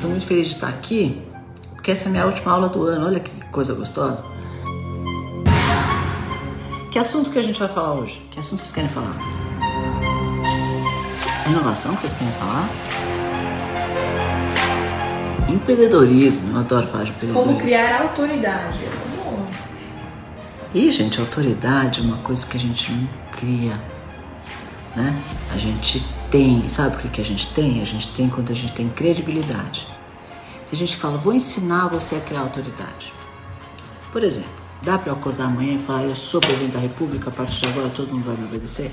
[0.00, 1.20] Estou muito feliz de estar aqui,
[1.74, 3.04] porque essa é a minha última aula do ano.
[3.04, 4.24] Olha que coisa gostosa.
[6.90, 8.26] Que assunto que a gente vai falar hoje?
[8.30, 9.14] Que assunto vocês querem falar?
[11.46, 12.66] Inovação que vocês querem falar?
[15.50, 17.52] Empreendedorismo, eu adoro falar de empreendedorismo.
[17.52, 18.78] Como criar autoridade.
[18.82, 20.78] É.
[20.78, 23.78] E, gente, autoridade é uma coisa que a gente não cria,
[24.96, 25.14] né?
[25.52, 27.82] A gente tem, sabe por que a gente tem?
[27.82, 29.86] A gente tem quando a gente tem credibilidade.
[30.68, 33.12] Tem gente que fala, vou ensinar você a criar autoridade.
[34.12, 34.50] Por exemplo,
[34.82, 37.68] dá para eu acordar amanhã e falar, eu sou presidente da república, a partir de
[37.68, 38.92] agora todo mundo vai me obedecer?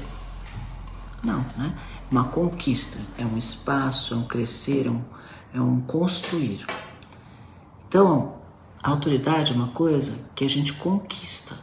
[1.23, 1.73] Não, né?
[2.09, 5.01] Uma conquista, é um espaço, é um crescer, é um,
[5.53, 6.65] é um construir.
[7.87, 8.37] Então,
[8.81, 11.55] a autoridade é uma coisa que a gente conquista.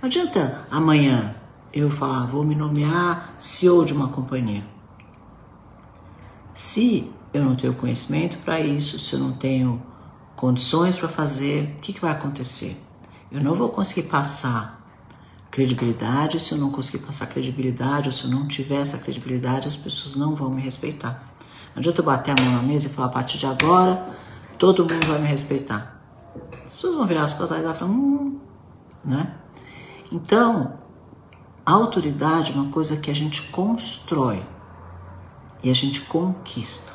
[0.00, 1.34] Não adianta amanhã
[1.72, 4.64] eu falar, vou me nomear CEO de uma companhia.
[6.54, 9.82] Se eu não tenho conhecimento para isso, se eu não tenho
[10.34, 12.76] condições para fazer, o que, que vai acontecer?
[13.30, 14.80] Eu não vou conseguir passar
[15.50, 16.40] credibilidade.
[16.40, 20.14] Se eu não conseguir passar credibilidade, ou se eu não tiver essa credibilidade, as pessoas
[20.14, 21.34] não vão me respeitar.
[21.74, 24.18] Não adianta eu bater a mão na mesa e falar a partir de agora
[24.60, 25.98] todo mundo vai me respeitar.
[26.64, 28.38] As pessoas vão virar as costas e falar, hum,
[29.02, 29.34] né?
[30.12, 30.74] Então,
[31.64, 34.44] a autoridade é uma coisa que a gente constrói
[35.62, 36.92] e a gente conquista.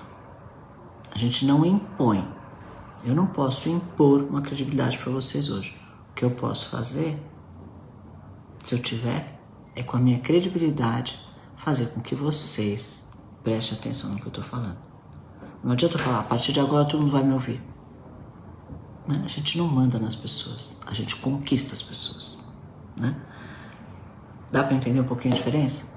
[1.11, 2.27] A gente não impõe.
[3.05, 5.77] Eu não posso impor uma credibilidade para vocês hoje.
[6.09, 7.19] O que eu posso fazer,
[8.63, 9.39] se eu tiver,
[9.75, 11.19] é com a minha credibilidade
[11.55, 13.11] fazer com que vocês
[13.44, 14.77] prestem atenção no que eu estou falando.
[15.63, 17.61] Não adianta eu falar, a partir de agora todo mundo vai me ouvir.
[19.07, 19.22] Né?
[19.23, 22.44] A gente não manda nas pessoas, a gente conquista as pessoas.
[23.00, 23.16] Né?
[24.52, 25.94] Dá para entender um pouquinho a diferença?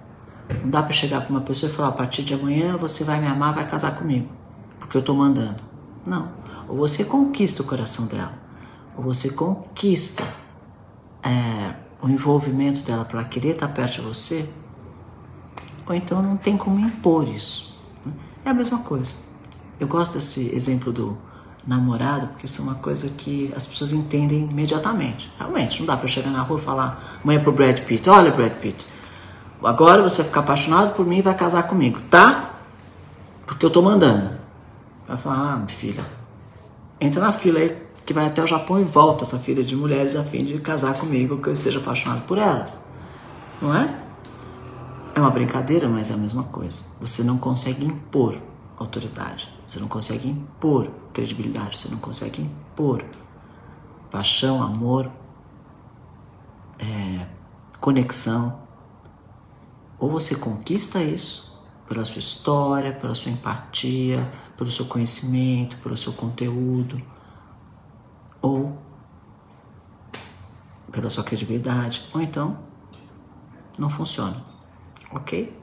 [0.62, 3.20] Não dá para chegar para uma pessoa e falar: a partir de amanhã você vai
[3.20, 4.28] me amar, vai casar comigo,
[4.78, 5.62] porque eu estou mandando.
[6.06, 6.30] Não.
[6.68, 8.32] Ou você conquista o coração dela,
[8.96, 10.24] ou você conquista
[11.22, 14.48] é, o envolvimento dela para querer estar perto de você,
[15.86, 17.76] ou então não tem como impor isso.
[18.04, 18.12] Né?
[18.44, 19.16] É a mesma coisa.
[19.80, 21.16] Eu gosto desse exemplo do
[21.66, 25.32] namorado, porque isso é uma coisa que as pessoas entendem imediatamente.
[25.38, 28.52] Realmente, não dá para chegar na rua e falar amanhã pro Brad Pitt, olha Brad
[28.52, 28.86] Pitt,
[29.62, 32.54] agora você vai ficar apaixonado por mim e vai casar comigo, tá?
[33.46, 34.36] Porque eu tô mandando.
[35.06, 36.04] Vai falar, ah, filha,
[37.00, 40.16] entra na fila aí que vai até o Japão e volta essa filha de mulheres
[40.16, 42.80] a fim de casar comigo, que eu seja apaixonado por elas.
[43.60, 44.02] Não é?
[45.14, 46.84] É uma brincadeira, mas é a mesma coisa.
[47.00, 48.34] Você não consegue impor
[48.78, 49.52] autoridade.
[49.66, 53.04] Você não consegue impor credibilidade, você não consegue impor
[54.10, 55.10] paixão, amor,
[56.78, 57.26] é,
[57.80, 58.67] conexão.
[59.98, 61.48] Ou você conquista isso
[61.88, 64.18] pela sua história, pela sua empatia,
[64.56, 67.00] pelo seu conhecimento, pelo seu conteúdo,
[68.42, 68.78] ou
[70.92, 72.58] pela sua credibilidade, ou então
[73.78, 74.44] não funciona,
[75.12, 75.56] ok?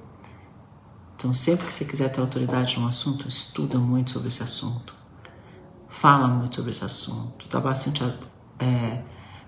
[1.16, 4.96] Então, sempre que você quiser ter autoridade num assunto, estuda muito sobre esse assunto,
[5.88, 8.04] fala muito sobre esse assunto, dá bastante
[8.60, 9.02] é,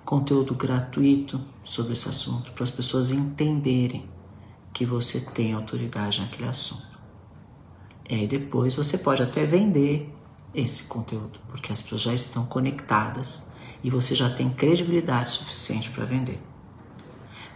[0.06, 4.10] conteúdo gratuito sobre esse assunto, para as pessoas entenderem
[4.78, 6.86] que você tem autoridade naquele assunto.
[8.08, 10.14] E aí depois você pode até vender
[10.54, 16.06] esse conteúdo, porque as pessoas já estão conectadas e você já tem credibilidade suficiente para
[16.06, 16.40] vender.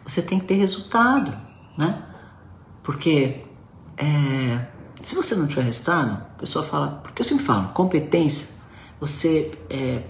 [0.03, 1.37] Você tem que ter resultado,
[1.77, 2.03] né?
[2.81, 3.45] Porque
[3.95, 4.67] é,
[5.03, 8.63] se você não tiver resultado, a pessoa fala, porque eu sempre falo, competência,
[8.99, 10.01] você é,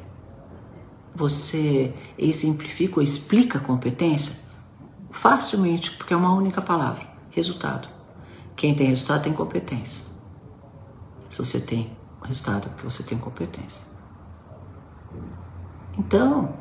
[1.14, 4.41] você exemplifica ou explica a competência
[5.12, 7.88] facilmente, porque é uma única palavra, resultado.
[8.56, 10.06] Quem tem resultado tem competência.
[11.30, 13.82] Se você tem resultado, é porque você tem competência.
[15.98, 16.56] Então,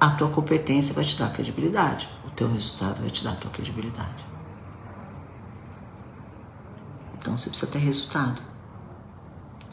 [0.00, 3.50] a tua competência vai te dar credibilidade, o teu resultado vai te dar a tua
[3.50, 4.26] credibilidade.
[7.18, 8.42] Então você precisa ter resultado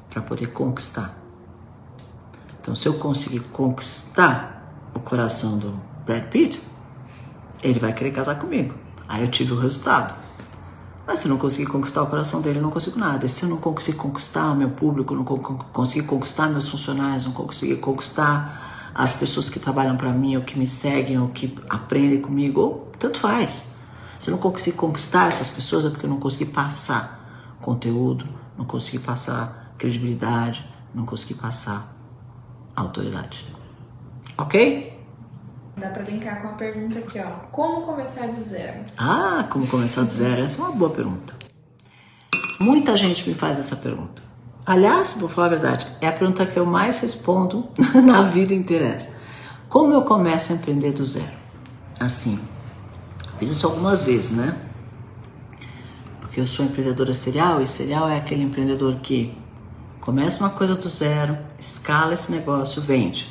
[0.09, 1.17] para poder conquistar.
[2.59, 5.71] Então, se eu conseguir conquistar o coração do
[6.05, 6.61] Brad Pitt,
[7.63, 8.75] ele vai querer casar comigo.
[9.07, 10.15] Aí eu tive o resultado.
[11.05, 13.27] Mas se eu não conseguir conquistar o coração dele, eu não consigo nada.
[13.27, 17.77] Se eu não conseguir conquistar o meu público, não conseguir conquistar meus funcionários, não conseguir
[17.77, 22.61] conquistar as pessoas que trabalham para mim, ou que me seguem, ou que aprendem comigo,
[22.61, 23.75] ou tanto faz.
[24.19, 28.27] Se eu não conseguir conquistar essas pessoas, é porque eu não consegui passar conteúdo,
[28.57, 31.95] não consegui passar credibilidade, não consegui passar
[32.75, 33.45] autoridade.
[34.37, 35.00] Ok?
[35.77, 37.47] Dá para linkar com a pergunta aqui, ó.
[37.51, 38.81] Como começar do zero?
[38.97, 40.41] Ah, como começar do zero?
[40.41, 41.33] Essa é uma boa pergunta.
[42.59, 44.21] Muita gente me faz essa pergunta.
[44.65, 47.67] Aliás, vou falar a verdade, é a pergunta que eu mais respondo
[48.05, 48.97] na vida inteira.
[49.67, 51.31] Como eu começo a empreender do zero?
[51.99, 52.39] Assim,
[53.39, 54.55] fiz isso algumas vezes, né?
[56.19, 59.35] Porque eu sou empreendedora serial e serial é aquele empreendedor que
[59.99, 63.30] começa uma coisa do zero, escala esse negócio, vende.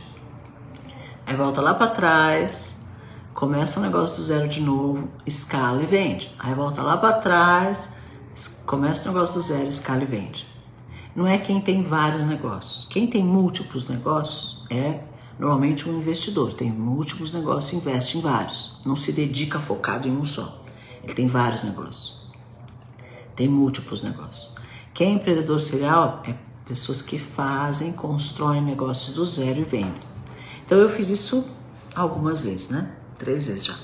[1.31, 2.75] Aí volta lá para trás,
[3.33, 6.35] começa um negócio do zero de novo, escala e vende.
[6.41, 7.91] Aí volta lá para trás,
[8.67, 10.45] começa um negócio do zero, escala e vende.
[11.15, 12.85] Não é quem tem vários negócios.
[12.91, 15.05] Quem tem múltiplos negócios é
[15.39, 16.53] normalmente um investidor.
[16.53, 18.81] Tem múltiplos negócios, investe em vários.
[18.85, 20.65] Não se dedica focado em um só.
[21.05, 22.29] Ele tem vários negócios.
[23.37, 24.53] Tem múltiplos negócios.
[24.93, 26.35] Quem é empreendedor serial é
[26.65, 30.10] pessoas que fazem, constroem negócios do zero e vendem.
[30.71, 31.45] Então eu fiz isso
[31.97, 32.95] algumas vezes, né?
[33.19, 33.75] Três vezes já.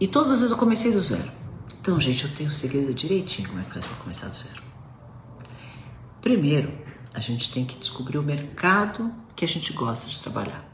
[0.00, 1.30] E todas as vezes eu comecei do zero.
[1.78, 4.62] Então, gente, eu tenho segredo direitinho como é que faz para começar do zero.
[6.22, 6.72] Primeiro,
[7.12, 10.66] a gente tem que descobrir o mercado que a gente gosta de trabalhar.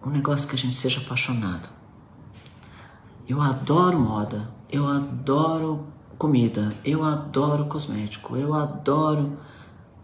[0.00, 1.68] Um negócio que a gente seja apaixonado.
[3.28, 9.36] Eu adoro moda, eu adoro comida, eu adoro cosmético, eu adoro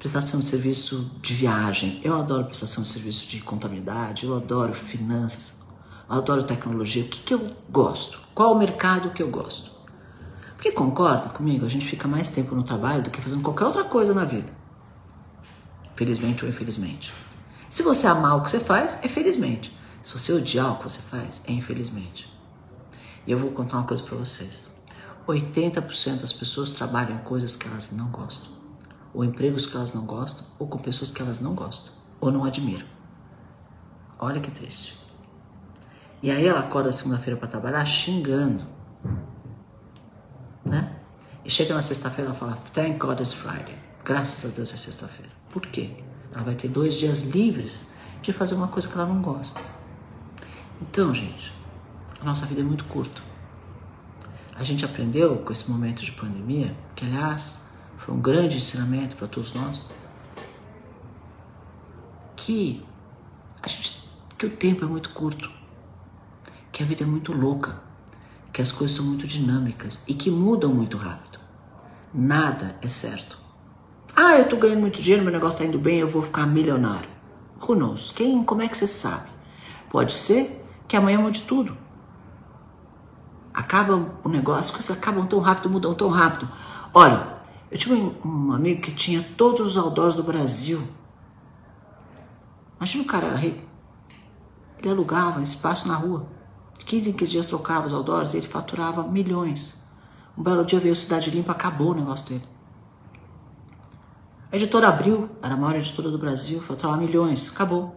[0.02, 5.68] prestação de serviço de viagem, eu adoro prestação de serviço de contabilidade, eu adoro finanças,
[6.10, 7.04] eu adoro tecnologia.
[7.04, 8.18] O que, que eu gosto?
[8.34, 9.70] Qual o mercado que eu gosto?
[10.56, 11.64] Porque concorda comigo?
[11.64, 14.52] A gente fica mais tempo no trabalho do que fazendo qualquer outra coisa na vida.
[15.94, 17.14] Felizmente ou infelizmente.
[17.68, 19.72] Se você amar o que você faz, é felizmente.
[20.02, 22.28] Se você odiar o que você faz, é infelizmente.
[23.24, 24.72] E eu vou contar uma coisa para vocês.
[25.28, 28.61] 80% das pessoas trabalham em coisas que elas não gostam,
[29.14, 32.44] ou empregos que elas não gostam, ou com pessoas que elas não gostam, ou não
[32.44, 32.86] admiram.
[34.18, 34.98] Olha que triste.
[36.22, 38.64] E aí ela acorda segunda-feira para trabalhar xingando,
[40.64, 40.96] né?
[41.44, 43.76] E chega na sexta-feira e fala: Thank God it's Friday.
[44.04, 45.32] Graças a Deus é sexta-feira.
[45.50, 45.96] Por quê?
[46.32, 49.60] Ela vai ter dois dias livres de fazer uma coisa que ela não gosta.
[50.80, 51.52] Então, gente,
[52.20, 53.20] a nossa vida é muito curta.
[54.54, 57.71] A gente aprendeu com esse momento de pandemia, que aliás
[58.04, 59.94] foi um grande ensinamento para todos nós,
[62.34, 62.84] que
[63.62, 65.48] a gente, que o tempo é muito curto,
[66.72, 67.80] que a vida é muito louca,
[68.52, 71.38] que as coisas são muito dinâmicas e que mudam muito rápido.
[72.12, 73.38] Nada é certo.
[74.16, 77.08] Ah, eu tô ganhando muito dinheiro, meu negócio tá indo bem, eu vou ficar milionário.
[77.62, 78.10] Who knows?
[78.10, 79.30] Quem, como é que você sabe?
[79.88, 81.76] Pode ser que amanhã mude tudo.
[83.54, 83.94] Acaba
[84.24, 86.50] o negócio, as coisas acabam tão rápido, mudam tão rápido.
[86.92, 87.31] Olha,
[87.72, 90.86] eu tinha um, amigo que tinha todos os outdoors do Brasil.
[92.76, 93.62] Imagina o cara era rico.
[94.78, 96.26] Ele alugava espaço na rua.
[96.78, 99.90] De 15 em 15 dias trocava os outdoors e ele faturava milhões.
[100.36, 102.44] Um belo dia veio Cidade Limpa, acabou o negócio dele.
[104.52, 107.96] A editora Abril, era a maior editora do Brasil, faturava milhões, acabou.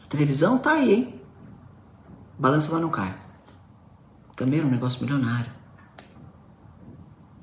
[0.00, 1.20] A televisão tá aí, hein?
[2.38, 3.18] Balança, mas não cai.
[4.36, 5.63] Também era um negócio milionário.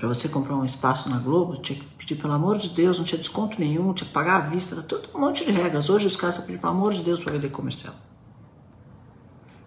[0.01, 3.05] Para você comprar um espaço na Globo, tinha que pedir pelo amor de Deus, não
[3.05, 5.91] tinha desconto nenhum, tinha que pagar à vista, era tudo um monte de regras.
[5.91, 7.93] Hoje os caras só pedem pelo amor de Deus para vender comercial.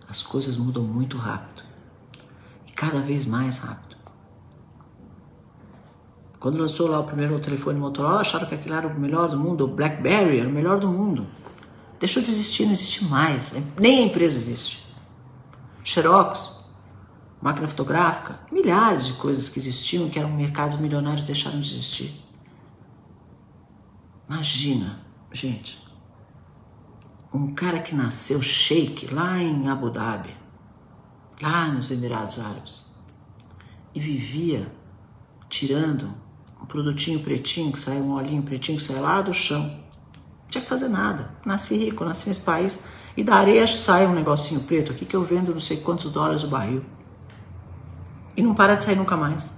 [0.09, 1.63] As coisas mudam muito rápido.
[2.67, 3.97] E cada vez mais rápido.
[6.41, 9.67] Quando lançou lá o primeiro telefone Motorola, acharam que aquilo era o melhor do mundo,
[9.67, 11.29] o BlackBerry era o melhor do mundo.
[12.01, 13.57] Deixou de existir, não existe mais.
[13.79, 14.85] Nem a empresa existe.
[15.85, 16.54] Xerox,
[17.45, 22.11] máquina fotográfica, milhares de coisas que existiam, que eram mercados milionários, deixaram de existir.
[24.27, 25.79] Imagina, gente,
[27.31, 30.35] um cara que nasceu sheik lá em Abu Dhabi,
[31.43, 32.87] lá nos Emirados Árabes,
[33.95, 34.73] e vivia
[35.47, 36.15] tirando
[36.63, 39.65] um produtinho pretinho, que sai um olhinho pretinho, que sai lá do chão.
[39.65, 41.31] Não tinha que fazer nada.
[41.45, 42.85] Nasci rico, nasci nesse país.
[43.15, 46.43] E da areia sai um negocinho preto aqui que eu vendo não sei quantos dólares
[46.43, 46.83] o barril
[48.37, 49.57] e não para de sair nunca mais.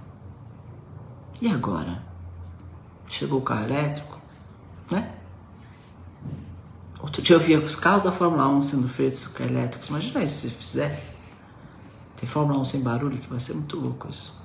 [1.41, 2.03] E agora?
[3.07, 4.19] Chegou o carro elétrico,
[4.91, 5.13] né?
[6.99, 9.87] Outro dia eu via os carros da Fórmula 1 sendo feitos elétricos.
[9.89, 10.99] Imagina isso se fizer.
[12.17, 14.43] Tem Fórmula 1 sem barulho, que vai ser muito louco isso.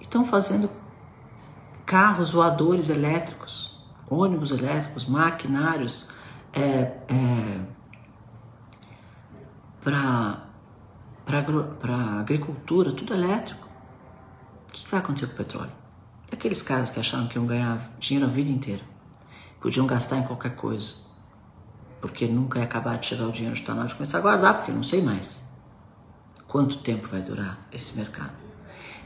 [0.00, 0.68] Estão fazendo
[1.86, 3.76] carros voadores elétricos,
[4.10, 6.10] ônibus elétricos, maquinários
[6.52, 7.60] é, é,
[9.82, 10.42] para
[11.24, 13.66] para agricultura, tudo elétrico.
[14.68, 15.72] O que, que vai acontecer com o petróleo?
[16.30, 18.82] E aqueles caras que acharam que iam ganhar dinheiro a vida inteira,
[19.60, 20.94] podiam gastar em qualquer coisa,
[22.00, 24.54] porque nunca ia acabar de chegar o dinheiro, está na hora de começar a guardar,
[24.54, 25.54] porque eu não sei mais
[26.46, 28.32] quanto tempo vai durar esse mercado.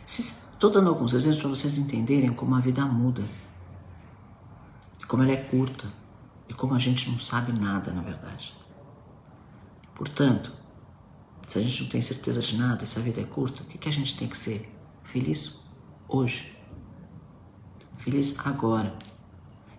[0.06, 3.22] Estou dando alguns exemplos para vocês entenderem como a vida muda,
[5.06, 5.86] como ela é curta
[6.48, 8.54] e como a gente não sabe nada, na verdade.
[9.94, 10.52] Portanto,
[11.48, 13.78] se a gente não tem certeza de nada, se a vida é curta, o que,
[13.78, 14.68] que a gente tem que ser?
[15.02, 15.64] Feliz
[16.06, 16.54] hoje.
[17.96, 18.94] Feliz agora.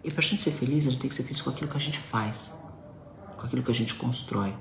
[0.04, 1.78] E para a gente ser feliz, a gente tem que ser feliz com aquilo que
[1.78, 2.66] a gente faz,
[3.38, 4.56] com aquilo que a gente constrói.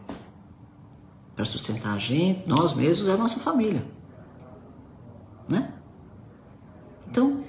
[1.35, 3.87] Para sustentar a gente, nós mesmos e a nossa família.
[5.49, 5.73] Né?
[7.07, 7.43] Então,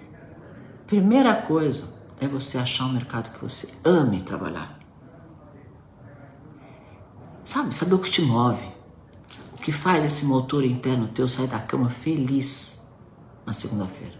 [0.87, 4.79] primeira coisa é você achar um mercado que você ame trabalhar.
[7.43, 8.78] Sabe, saber o que te move.
[9.69, 12.91] Que faz esse motor interno teu sair da cama feliz
[13.45, 14.15] na segunda-feira.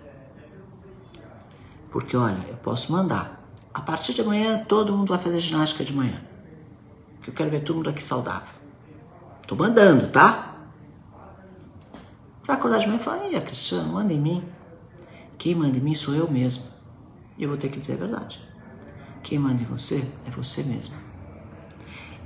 [1.89, 3.43] Porque olha, eu posso mandar.
[3.73, 6.21] A partir de amanhã todo mundo vai fazer ginástica de manhã.
[7.23, 8.53] Que eu quero ver todo mundo aqui saudável.
[9.47, 10.53] Tô mandando, tá?
[12.45, 14.47] Vai acordar de manhã e falar, Ih, Cristiano, manda em mim.
[15.35, 16.63] Quem manda em mim sou eu mesmo.
[17.39, 18.39] E eu vou ter que dizer a verdade.
[19.23, 20.93] Quem manda em você é você mesmo.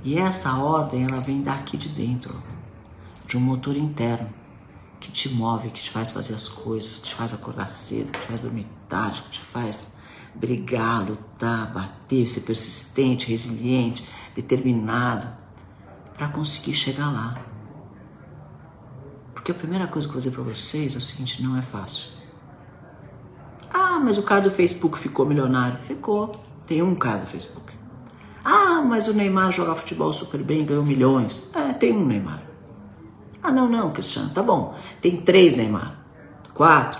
[0.02, 2.42] E essa ordem, ela vem daqui de dentro,
[3.34, 4.32] de um motor interno
[5.00, 8.20] que te move, que te faz fazer as coisas, que te faz acordar cedo, que
[8.20, 9.98] te faz dormir tarde, que te faz
[10.36, 15.26] brigar, lutar, bater, ser persistente, resiliente, determinado
[16.14, 17.34] para conseguir chegar lá.
[19.34, 21.62] Porque a primeira coisa que eu vou dizer para vocês é o seguinte: não é
[21.62, 22.10] fácil.
[23.68, 25.80] Ah, mas o cara do Facebook ficou milionário.
[25.82, 26.40] Ficou.
[26.68, 27.72] Tem um cara do Facebook.
[28.44, 31.50] Ah, mas o Neymar joga futebol super bem ganhou milhões.
[31.52, 32.53] É, tem um Neymar.
[33.44, 34.74] Ah, não, não, Cristiano, tá bom.
[35.02, 35.98] Tem três Neymar.
[36.54, 36.98] Quatro.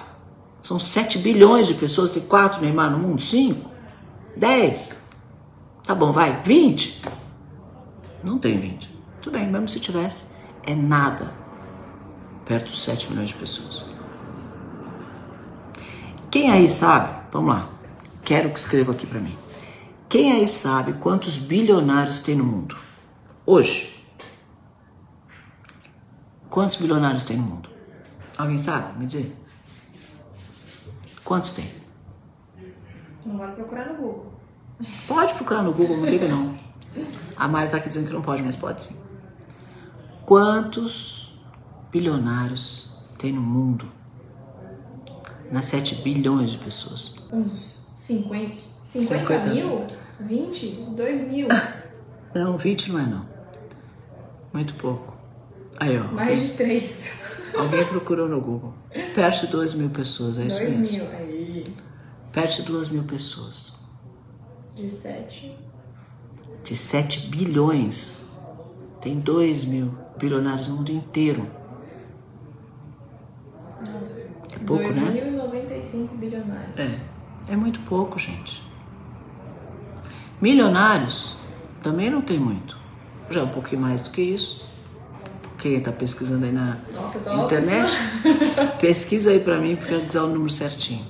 [0.60, 3.22] São sete bilhões de pessoas, tem quatro Neymar no mundo?
[3.22, 3.70] Cinco?
[4.36, 5.02] Dez?
[5.82, 6.42] Tá bom, vai.
[6.42, 7.00] Vinte?
[8.22, 8.94] Não tem vinte.
[9.22, 10.34] Tudo bem, mesmo se tivesse,
[10.64, 11.32] é nada
[12.44, 13.86] perto dos sete milhões de pessoas.
[16.30, 17.22] Quem aí sabe?
[17.32, 17.70] Vamos lá.
[18.22, 19.36] Quero que escreva aqui para mim.
[20.10, 22.76] Quem aí sabe quantos bilionários tem no mundo?
[23.46, 23.93] Hoje.
[26.54, 27.68] Quantos bilionários tem no mundo?
[28.38, 28.96] Alguém sabe?
[28.96, 29.36] Me dizer.
[31.24, 31.68] Quantos tem?
[33.26, 34.32] Não vai procurar no Google.
[35.08, 36.56] Pode procurar no Google, não liga não.
[37.36, 38.96] A Mari tá aqui dizendo que não pode, mas pode sim.
[40.24, 41.36] Quantos
[41.90, 43.90] bilionários tem no mundo?
[45.50, 47.16] Nas 7 bilhões de pessoas.
[47.32, 48.62] Uns 50.
[48.84, 49.84] 50, 50 mil?
[50.20, 50.66] 20?
[50.94, 51.48] 2 mil?
[52.32, 53.26] Não, 20 não é não.
[54.52, 55.13] Muito pouco.
[55.78, 56.04] Aí, ó.
[56.12, 57.12] Mais de 3.
[57.56, 58.74] Alguém procurou no Google.
[59.14, 60.98] Perto de 2 mil pessoas, é isso 2 mesmo.
[60.98, 61.08] mil.
[61.08, 61.76] Aí.
[62.32, 63.72] Perto de 2 mil pessoas.
[64.74, 65.56] De 7.
[66.62, 68.28] De 7 bilhões.
[69.00, 71.48] Tem 2 mil bilionários no mundo inteiro.
[73.78, 74.20] Nossa.
[74.52, 75.22] É pouco, né?
[75.70, 76.78] 2.095 bilionários.
[76.78, 77.52] É.
[77.52, 78.62] É muito pouco, gente.
[80.40, 81.36] Milionários
[81.82, 82.78] também não tem muito.
[83.30, 84.66] Já é um pouquinho mais do que isso.
[85.64, 86.76] Quem está pesquisando aí na
[87.10, 87.90] pessoal, internet,
[88.78, 91.02] pesquisa aí para mim porque eu dizer o número certinho.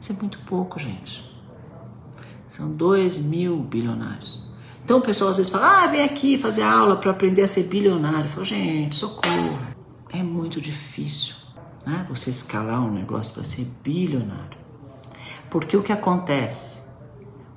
[0.00, 1.28] Isso é muito pouco, gente.
[2.46, 4.48] São 2 mil bilionários.
[4.84, 7.64] Então o pessoal às vezes fala, ah, vem aqui fazer aula para aprender a ser
[7.64, 8.26] bilionário.
[8.26, 9.58] Eu falo, gente, socorro.
[10.08, 11.34] É muito difícil
[11.84, 12.06] né?
[12.08, 14.56] você escalar um negócio para ser bilionário.
[15.50, 16.82] Porque o que acontece?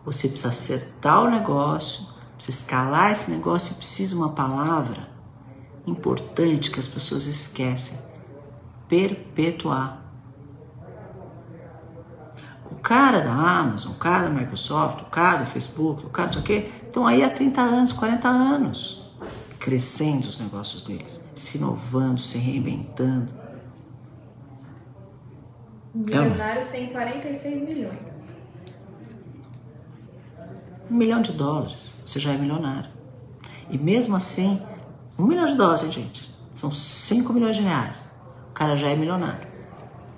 [0.03, 5.10] Você precisa acertar o negócio, precisa escalar esse negócio e precisa uma palavra
[5.85, 7.99] importante que as pessoas esquecem:
[8.87, 10.01] perpetuar.
[12.69, 16.33] O cara da Amazon, o cara da Microsoft, o cara do Facebook, o cara não
[16.33, 19.11] sei o quê, estão aí há 30 anos, 40 anos,
[19.59, 23.31] crescendo os negócios deles, se inovando, se reinventando.
[25.93, 27.99] Bilionários têm 46 milhões.
[30.89, 32.89] Um milhão de dólares, você já é milionário.
[33.69, 34.61] E mesmo assim,
[35.21, 36.33] um milhão de dólares, gente?
[36.53, 38.11] São 5 milhões de reais.
[38.49, 39.47] O cara já é milionário.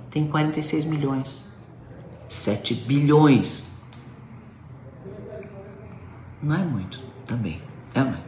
[0.10, 1.54] Tem 46 milhões.
[2.28, 3.82] 7 bilhões.
[6.42, 7.62] Não é muito também.
[7.94, 8.24] É, não é?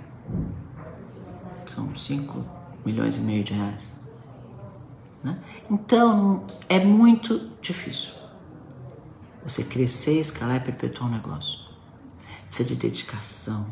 [1.66, 2.46] São 5
[2.86, 3.94] milhões e meio de reais.
[5.24, 5.38] Né?
[5.70, 8.14] Então, é muito difícil
[9.44, 11.60] você crescer, escalar e perpetuar um negócio.
[12.48, 13.68] Precisa de dedicação,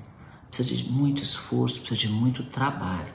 [0.54, 3.12] precisa de muito esforço, precisa de muito trabalho.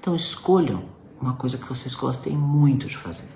[0.00, 0.84] Então, escolham
[1.20, 3.30] uma coisa que vocês gostem muito de fazer.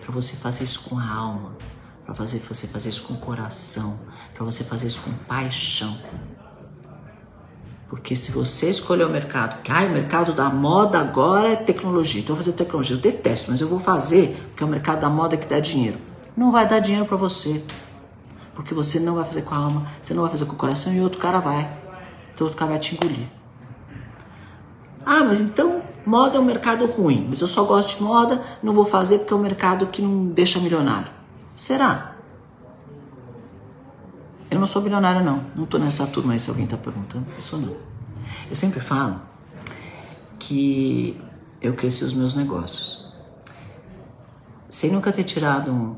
[0.00, 1.56] Para você fazer isso com a alma,
[2.04, 3.98] para fazer, você fazer isso com o coração,
[4.34, 5.98] para você fazer isso com paixão.
[7.88, 12.20] Porque se você escolher o mercado, que ah, o mercado da moda agora é tecnologia,
[12.20, 15.00] então eu vou fazer tecnologia, eu detesto, mas eu vou fazer, porque é o mercado
[15.00, 15.98] da moda que dá dinheiro.
[16.36, 17.64] Não vai dar dinheiro para você.
[18.54, 20.92] Porque você não vai fazer com a alma, você não vai fazer com o coração
[20.92, 21.79] e outro cara vai.
[22.40, 23.26] Então outro cara vai te engolir.
[25.04, 28.72] Ah, mas então moda é um mercado ruim, mas eu só gosto de moda, não
[28.72, 31.10] vou fazer porque é um mercado que não deixa milionário.
[31.54, 32.16] Será?
[34.50, 35.44] Eu não sou bilionária, não.
[35.54, 37.26] Não tô nessa turma aí, se alguém tá perguntando.
[37.36, 37.76] Eu sou não.
[38.48, 39.20] Eu sempre falo
[40.38, 41.20] que
[41.60, 43.06] eu cresci os meus negócios.
[44.70, 45.94] Sem nunca ter tirado um,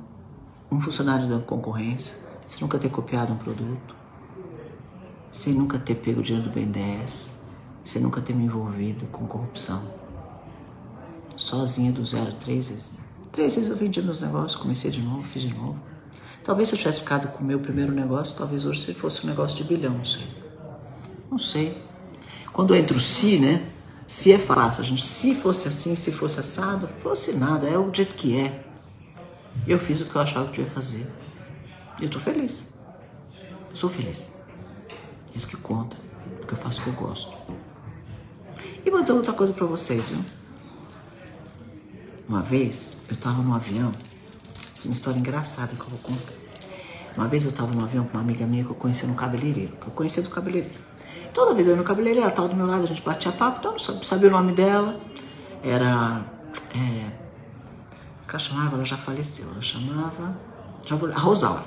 [0.72, 2.18] um funcionário da concorrência,
[2.49, 4.01] sem nunca ter copiado um produto,
[5.32, 7.38] sem nunca ter pego dinheiro do BNDES,
[7.82, 9.82] sem nunca ter me envolvido com corrupção.
[11.34, 13.00] Sozinha do zero, três vezes.
[13.32, 15.80] Três vezes eu vendi meus negócios, comecei de novo, fiz de novo.
[16.44, 19.30] Talvez se eu tivesse ficado com o meu primeiro negócio, talvez hoje se fosse um
[19.30, 20.26] negócio de bilhão, não sei.
[21.30, 21.82] Não sei.
[22.52, 23.70] Quando entra o se, né?
[24.06, 28.14] Se é fácil, gente, se fosse assim, se fosse assado, fosse nada, é o jeito
[28.14, 28.62] que é.
[29.66, 31.06] Eu fiz o que eu achava que eu ia fazer.
[31.98, 32.74] Eu tô feliz.
[33.72, 34.31] sou feliz.
[35.32, 35.96] É isso que conta,
[36.38, 37.36] porque eu faço o que eu gosto.
[38.84, 40.24] E vou dizer outra coisa para vocês, viu?
[42.28, 43.92] Uma vez eu tava no avião
[44.82, 46.32] essa é uma história engraçada que eu vou contar.
[47.16, 49.76] Uma vez eu estava no avião com uma amiga minha que eu conhecia no cabeleireiro,
[49.76, 50.74] que eu conhecia do cabeleireiro.
[51.32, 53.58] Toda vez eu ia no cabeleireiro, ela estava do meu lado, a gente batia papo,
[53.60, 54.98] então eu não sabia, o nome dela.
[55.62, 56.24] Era.
[56.74, 57.10] É,
[58.28, 60.36] ela chamava, ela já faleceu, ela chamava.
[60.84, 61.62] Já vou, a Rosalva.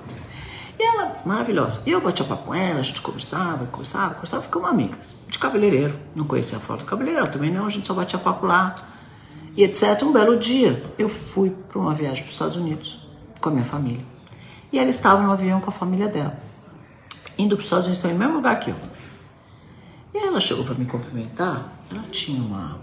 [0.77, 1.81] E ela, maravilhosa.
[1.85, 5.17] E eu batia papo com ela, a gente conversava, conversava, conversava, ficamos amigas.
[5.29, 5.97] De cabeleireiro.
[6.13, 8.75] Não conhecia a foto do cabeleireiro, também não, a gente só batia papo lá.
[9.55, 10.03] E etc.
[10.03, 13.07] Um belo dia, eu fui para uma viagem para os Estados Unidos
[13.39, 14.05] com a minha família.
[14.71, 16.37] E ela estava no avião com a família dela,
[17.37, 18.75] indo para os Estados Unidos também, mesmo lugar que eu.
[20.13, 22.77] E ela chegou para me cumprimentar, ela tinha uma,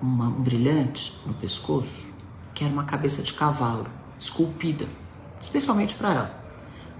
[0.00, 2.10] uma, um brilhante no pescoço,
[2.54, 3.86] que era uma cabeça de cavalo,
[4.18, 4.86] esculpida,
[5.38, 6.39] especialmente para ela.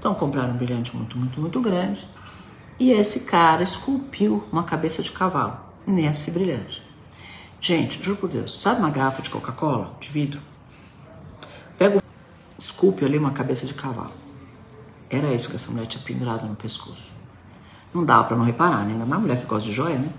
[0.01, 2.09] Então compraram um brilhante muito, muito, muito grande,
[2.79, 6.83] e esse cara esculpiu uma cabeça de cavalo nesse brilhante.
[7.61, 10.41] Gente, juro por Deus, sabe uma garrafa de Coca-Cola, de vidro?
[12.61, 14.13] esculpe ali uma cabeça de cavalo.
[15.09, 17.11] Era isso que essa mulher tinha pendurado no pescoço.
[17.93, 18.93] Não dava para não reparar, né?
[18.93, 20.11] Ainda mais mulher que gosta de joia, né?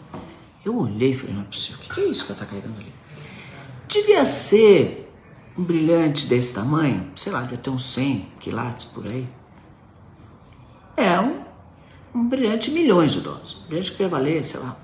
[0.66, 1.78] Eu olhei e falei, não é possível.
[1.78, 2.92] O que, que é isso que ela tá carregando ali?
[3.88, 5.12] Devia ser
[5.58, 9.28] um brilhante desse tamanho, sei lá, devia ter uns 100 quilates por aí.
[10.96, 11.44] É um,
[12.14, 13.56] um brilhante milhões de dólares.
[13.64, 14.78] Um brilhante que ia valer, sei lá,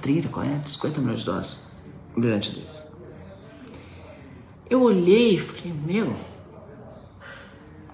[0.00, 1.56] 30, 40, 50 milhões de dólares.
[2.16, 2.92] Um brilhante desse.
[4.68, 6.16] Eu olhei e falei, meu,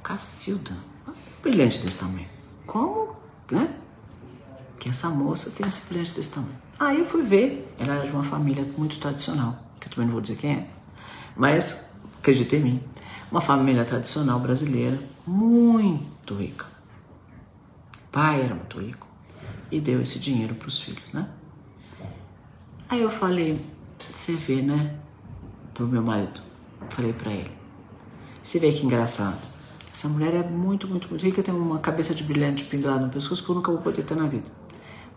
[0.03, 0.77] Cacilda,
[1.43, 2.29] brilhante desse tamanho.
[2.67, 3.17] Como,
[3.51, 3.75] né?
[4.79, 6.57] Que essa moça tem esse brilhante desse tamanho.
[6.79, 10.13] Aí eu fui ver, ela era de uma família muito tradicional, que eu também não
[10.13, 10.67] vou dizer quem é,
[11.37, 12.83] mas acredita em mim,
[13.33, 16.67] uma família tradicional brasileira, muito rica.
[18.11, 19.07] Pai era muito rico
[19.71, 21.29] e deu esse dinheiro para os filhos, né?
[22.89, 23.61] Aí eu falei,
[24.13, 24.99] você vê, né?
[25.75, 26.41] Pro meu marido,
[26.91, 27.51] falei para ele,
[28.43, 29.39] você vê que engraçado.
[29.93, 33.45] Essa mulher é muito, muito, muito rica, tem uma cabeça de brilhante pendurada no pescoço
[33.45, 34.51] que eu nunca vou poder ter na vida.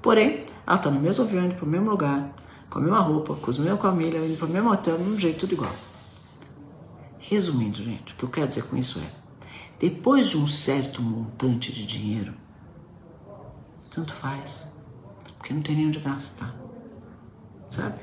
[0.01, 2.34] Porém, ela tá no mesmo avião, indo pro mesmo lugar,
[2.69, 5.39] com a mesma roupa, com os mesmos família, indo pro mesmo hotel, do mesmo jeito,
[5.41, 5.73] tudo igual.
[7.19, 9.12] Resumindo, gente, o que eu quero dizer com isso é:
[9.80, 12.34] depois de um certo montante de dinheiro,
[13.91, 14.77] tanto faz,
[15.38, 16.56] porque não tem nem onde gastar,
[17.67, 17.99] sabe?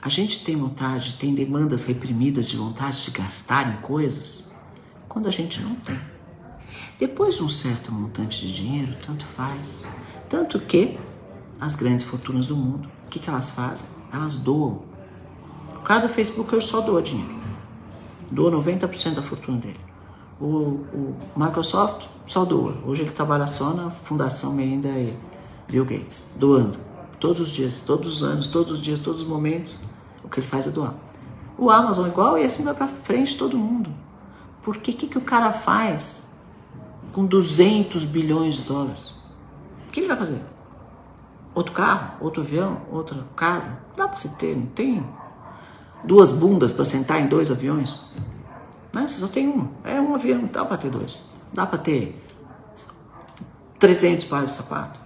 [0.00, 4.54] A gente tem vontade, tem demandas reprimidas de vontade de gastar em coisas
[5.08, 5.98] quando a gente não tem.
[6.98, 9.88] Depois de um certo montante de dinheiro, tanto faz.
[10.28, 10.98] Tanto que
[11.58, 13.88] as grandes fortunas do mundo, o que, que elas fazem?
[14.12, 14.82] Elas doam.
[15.76, 17.42] O cara do Facebook hoje só doa dinheiro.
[18.30, 19.80] Doa 90% da fortuna dele.
[20.40, 22.76] O, o, Microsoft só doa.
[22.84, 25.16] Hoje ele trabalha só na Fundação Melinda e
[25.68, 26.78] Bill Gates, doando.
[27.20, 29.84] Todos os dias, todos os anos, todos os dias, todos os momentos,
[30.22, 30.94] o que ele faz é doar.
[31.56, 33.90] O Amazon igual e assim vai para frente todo mundo.
[34.62, 36.40] Porque que, que o cara faz
[37.12, 39.14] com 200 bilhões de dólares?
[39.88, 40.40] O que ele vai fazer?
[41.54, 42.16] Outro carro?
[42.20, 42.78] Outro avião?
[42.90, 43.78] Outra casa?
[43.96, 45.06] Dá para você ter, não tem?
[46.02, 48.00] Duas bundas para sentar em dois aviões?
[48.94, 49.08] Né?
[49.08, 49.68] Você só tem um.
[49.82, 51.24] É um avião, dá para ter dois.
[51.52, 52.24] Dá para ter
[53.78, 55.00] 300 pares de sapato.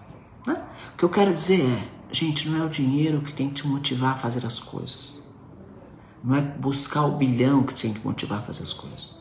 [0.46, 0.62] Né?
[0.94, 3.66] O que eu quero dizer é, gente, não é o dinheiro que tem que te
[3.66, 5.26] motivar a fazer as coisas.
[6.22, 9.16] Não é buscar o bilhão que tem que motivar a fazer as coisas.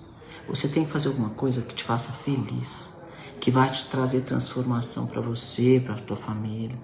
[0.50, 2.96] Você tem que fazer alguma coisa que te faça feliz.
[3.40, 6.76] que vai te trazer transformação para você, para tua família,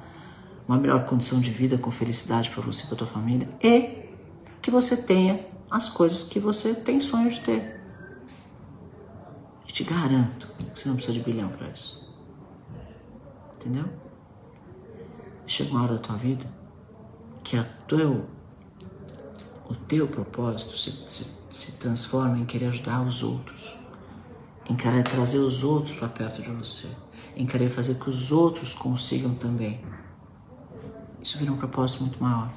[0.67, 4.03] uma melhor condição de vida com felicidade para você para tua família e
[4.61, 5.39] que você tenha
[5.73, 7.81] as coisas que você tem sonho de ter.
[9.67, 12.07] E te garanto que você não precisa de bilhão para isso.
[13.55, 13.85] Entendeu?
[15.47, 16.45] Chega uma hora da tua vida
[17.43, 18.27] que a teu,
[19.67, 23.75] o teu propósito se, se, se transforma em querer ajudar os outros,
[24.69, 26.87] em querer trazer os outros para perto de você,
[27.35, 29.83] em querer fazer que os outros consigam também.
[31.19, 32.53] Isso vira um propósito muito maior.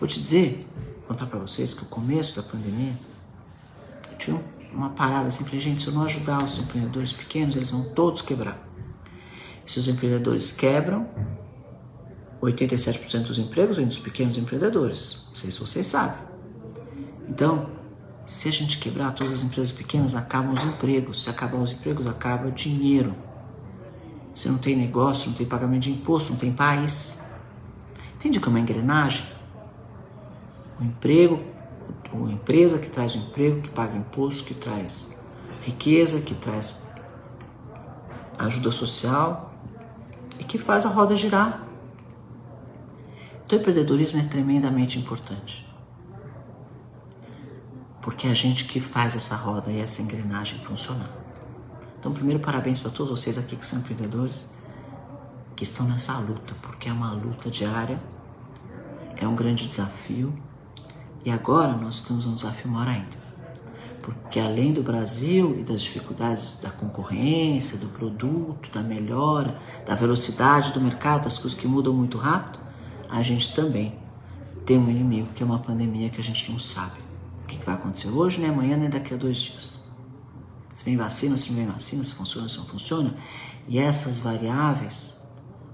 [0.00, 0.66] Vou te dizer,
[1.08, 2.92] contar para vocês que o começo da pandemia
[4.12, 7.70] eu tinha uma parada assim, falei, gente, se eu não ajudar os empreendedores pequenos, eles
[7.70, 8.68] vão todos quebrar.
[9.64, 11.08] Se os empreendedores quebram,
[12.42, 15.24] 87% dos empregos vem dos pequenos empreendedores.
[15.28, 16.20] Não sei se vocês sabem.
[17.28, 17.70] Então,
[18.26, 21.24] se a gente quebrar todas as empresas pequenas, acabam os empregos.
[21.24, 23.14] Se acabar os empregos, acaba o dinheiro.
[24.34, 27.26] Se não tem negócio, não tem pagamento de imposto, não tem país.
[28.16, 29.37] Entende como é uma engrenagem?
[30.80, 31.40] O emprego,
[32.12, 35.24] a empresa que traz o emprego, que paga imposto, que traz
[35.62, 36.82] riqueza, que traz
[38.38, 39.52] ajuda social
[40.38, 41.66] e que faz a roda girar.
[43.44, 45.66] Então, o empreendedorismo é tremendamente importante.
[48.00, 51.10] Porque é a gente que faz essa roda e essa engrenagem funcionar.
[51.98, 54.50] Então, primeiro, parabéns para todos vocês aqui que são empreendedores,
[55.56, 57.98] que estão nessa luta, porque é uma luta diária,
[59.16, 60.32] é um grande desafio.
[61.24, 63.28] E agora nós estamos num desafio maior ainda.
[64.02, 70.72] Porque além do Brasil e das dificuldades da concorrência, do produto, da melhora, da velocidade
[70.72, 72.58] do mercado, das coisas que mudam muito rápido,
[73.10, 73.94] a gente também
[74.64, 77.00] tem um inimigo que é uma pandemia que a gente não sabe
[77.42, 79.78] o que vai acontecer hoje, nem amanhã, nem daqui a dois dias.
[80.74, 83.14] Se vem vacina, se não vem vacina, se funciona, se não funciona.
[83.66, 85.22] E essas variáveis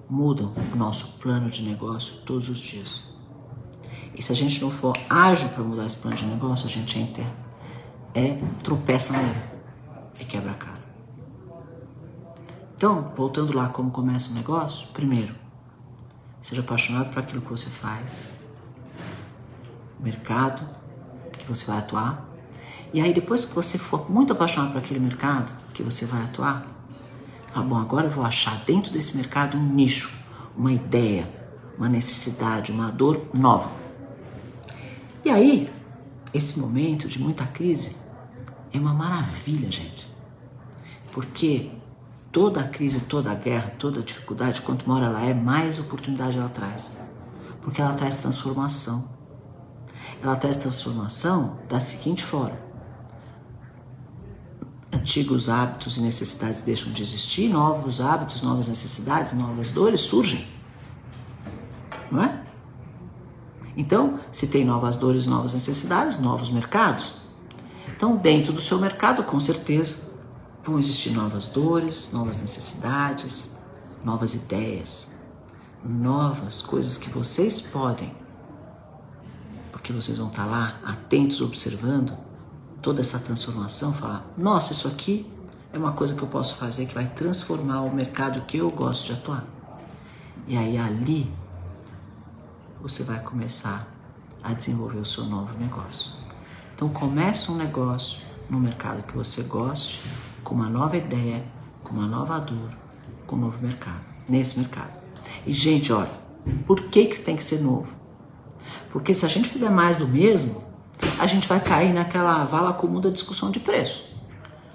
[0.09, 3.14] mudam o nosso plano de negócio todos os dias.
[4.17, 6.99] E se a gente não for ágil para mudar esse plano de negócio, a gente
[8.15, 9.41] é, é tropeça nele
[10.21, 10.85] e quebra a cara.
[12.77, 15.35] Então, voltando lá como começa o negócio, primeiro,
[16.41, 18.37] seja apaixonado por aquilo que você faz,
[19.99, 20.69] mercado
[21.39, 22.29] que você vai atuar.
[22.93, 26.65] E aí, depois que você for muito apaixonado por aquele mercado que você vai atuar,
[27.53, 30.13] fala, bom, agora eu vou achar dentro desse mercado um nicho,
[30.57, 31.29] uma ideia,
[31.77, 33.84] uma necessidade, uma dor nova
[35.25, 35.73] e aí,
[36.33, 37.97] esse momento de muita crise
[38.73, 40.13] é uma maravilha, gente.
[41.13, 41.71] Porque
[42.33, 46.37] toda a crise, toda a guerra, toda a dificuldade, quanto maior ela é, mais oportunidade
[46.37, 47.01] ela traz.
[47.63, 49.09] Porque ela traz transformação.
[50.21, 52.59] Ela traz transformação da seguinte forma:
[54.93, 60.47] antigos hábitos e necessidades deixam de existir, novos hábitos, novas necessidades, novas dores surgem.
[62.11, 62.44] Não é?
[63.77, 67.13] Então, se tem novas dores, novas necessidades, novos mercados.
[67.89, 70.15] Então, dentro do seu mercado, com certeza,
[70.65, 73.57] vão existir novas dores, novas necessidades,
[74.05, 75.15] novas ideias,
[75.85, 78.15] novas coisas que vocês podem,
[79.73, 82.17] porque vocês vão estar lá atentos, observando
[82.81, 85.31] toda essa transformação, falar: nossa, isso aqui
[85.73, 89.07] é uma coisa que eu posso fazer que vai transformar o mercado que eu gosto
[89.07, 89.45] de atuar.
[90.47, 91.31] E aí ali
[92.85, 93.89] você vai começar
[94.43, 96.11] a desenvolver o seu novo negócio.
[96.75, 98.21] Então comece um negócio
[98.51, 100.03] no mercado que você goste,
[100.45, 101.43] com uma nova ideia,
[101.83, 102.77] com uma nova dor,
[103.27, 104.93] com um novo mercado, nesse mercado.
[105.47, 106.11] E gente, olha,
[106.67, 107.95] por que que tem que ser novo?
[108.91, 110.63] Porque se a gente fizer mais do mesmo,
[111.19, 114.07] a gente vai cair naquela vala comum da discussão de preço.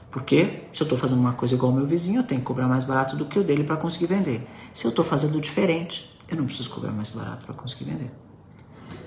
[0.09, 2.67] Porque se eu estou fazendo uma coisa igual ao meu vizinho, eu tenho que cobrar
[2.67, 4.49] mais barato do que o dele para conseguir vender.
[4.73, 8.11] Se eu estou fazendo diferente, eu não preciso cobrar mais barato para conseguir vender.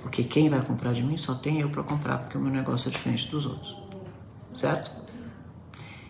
[0.02, 2.88] Porque quem vai comprar de mim só tem eu para comprar, porque o meu negócio
[2.88, 3.78] é diferente dos outros.
[4.52, 4.90] Certo?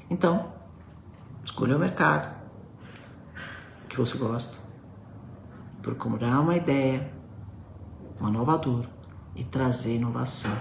[0.09, 0.53] Então,
[1.45, 2.35] escolha o mercado
[3.89, 4.59] que você gosta,
[5.83, 7.13] procurar uma ideia,
[8.19, 8.89] uma nova dor
[9.37, 10.57] e trazer inovação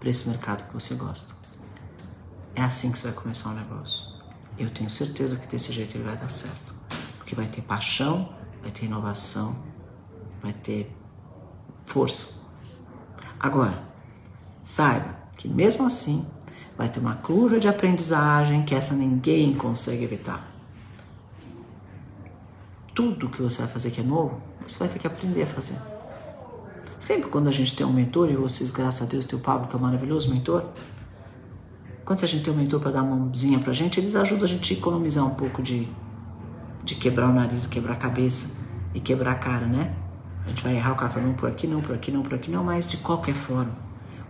[0.00, 1.34] para esse mercado que você gosta.
[2.54, 4.12] É assim que você vai começar um negócio.
[4.58, 6.74] Eu tenho certeza que desse jeito ele vai dar certo.
[7.18, 9.71] Porque vai ter paixão, vai ter inovação
[10.42, 10.90] vai ter
[11.84, 12.42] força.
[13.38, 13.82] Agora,
[14.62, 16.26] saiba que mesmo assim
[16.76, 20.50] vai ter uma curva de aprendizagem que essa ninguém consegue evitar.
[22.94, 25.78] Tudo que você vai fazer que é novo, você vai ter que aprender a fazer.
[26.98, 29.66] Sempre quando a gente tem um mentor, e vocês, graças a Deus, tem o Pablo,
[29.66, 30.64] que é um maravilhoso mentor,
[32.04, 34.48] quando a gente tem um mentor para dar uma mãozinha pra gente, eles ajudam a
[34.48, 35.88] gente a economizar um pouco de
[36.84, 38.58] de quebrar o nariz, quebrar a cabeça
[38.94, 39.94] e quebrar a cara, né?
[40.44, 42.34] A gente vai errar, o cara fala, não por aqui, não por aqui, não por
[42.34, 43.72] aqui, não, mas de qualquer forma,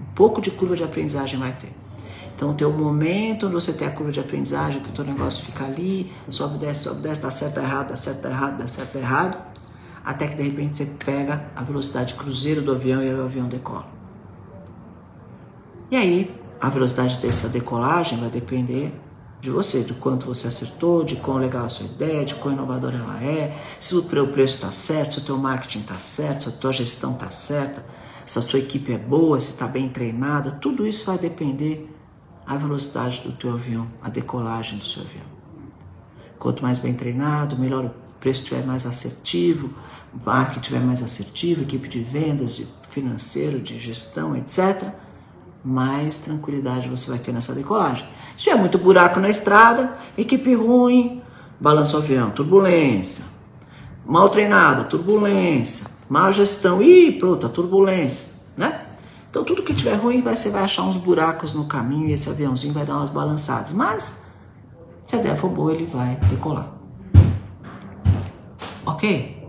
[0.01, 1.73] um pouco de curva de aprendizagem vai ter.
[2.35, 5.45] Então, tem o momento onde você tem a curva de aprendizagem, que o teu negócio
[5.45, 8.67] fica ali, sobe, desce, sobe, desce, dá certo, dá errado, dá certo, dá errado, dá
[8.67, 9.39] certo, dá errado,
[10.05, 13.87] até que de repente você pega a velocidade cruzeiro do avião e o avião decola.
[15.91, 18.93] E aí, a velocidade dessa decolagem vai depender
[19.43, 22.97] de você, de quanto você acertou, de quão legal a sua ideia, de quão inovadora
[22.97, 26.53] ela é, se o preço está certo, se o teu marketing está certo, se a
[26.53, 27.85] tua gestão está certa,
[28.25, 31.93] se a sua equipe é boa, se está bem treinada, tudo isso vai depender
[32.47, 35.27] a velocidade do teu avião, a decolagem do seu avião.
[36.39, 39.75] Quanto mais bem treinado, melhor o preço estiver mais assertivo,
[40.15, 44.93] o marketing estiver mais assertivo, equipe de vendas, de financeiro, de gestão, etc.,
[45.65, 48.07] mais tranquilidade você vai ter nessa decolagem.
[48.37, 51.23] Se tiver muito buraco na estrada, equipe ruim,
[51.61, 53.25] balança o avião, turbulência.
[54.05, 55.87] Mal treinada, turbulência.
[56.09, 58.87] Má gestão, ih, pronto, turbulência, né?
[59.31, 62.75] Então tudo que tiver ruim, você vai achar uns buracos no caminho e esse aviãozinho
[62.75, 63.73] vai dar umas balançadas.
[63.73, 64.27] Mas,
[65.07, 66.69] se a ideia for boa, ele vai decolar.
[68.85, 69.43] Ok?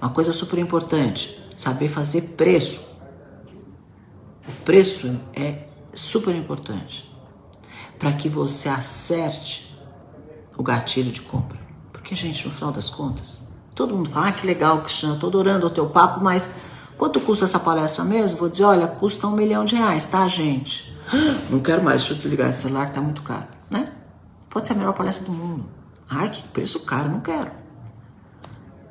[0.00, 2.87] Uma coisa super importante, saber fazer preço.
[4.68, 7.10] Preço é super importante
[7.98, 9.74] para que você acerte
[10.58, 11.58] o gatilho de compra.
[11.90, 15.66] Porque, gente, no final das contas, todo mundo fala, ah, que legal, Cristiano, tô adorando
[15.66, 16.58] o teu papo, mas
[16.98, 18.40] quanto custa essa palestra mesmo?
[18.40, 20.94] Vou dizer, olha, custa um milhão de reais, tá, gente?
[21.48, 23.90] Não quero mais, deixa eu desligar esse celular que tá muito caro, né?
[24.50, 25.64] Pode ser a melhor palestra do mundo.
[26.10, 27.52] Ai, que preço caro, não quero.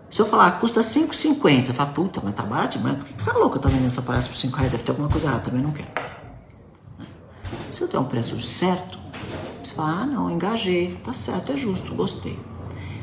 [0.09, 3.21] Se eu falar, custa 5,50, eu falo, puta, mas tá barato demais, por que, que
[3.21, 4.71] você é louca tá vendendo essa palestra por 5 reais?
[4.71, 5.89] Deve ter alguma coisa errada, também não quero.
[7.71, 8.97] Se eu der um preço certo,
[9.63, 12.39] você fala, ah, não, engajei, tá certo, é justo, gostei.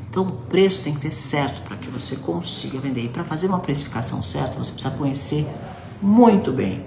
[0.08, 3.04] Então o preço tem que ter certo para que você consiga vender.
[3.04, 5.46] E para fazer uma precificação certa, você precisa conhecer
[6.00, 6.86] muito bem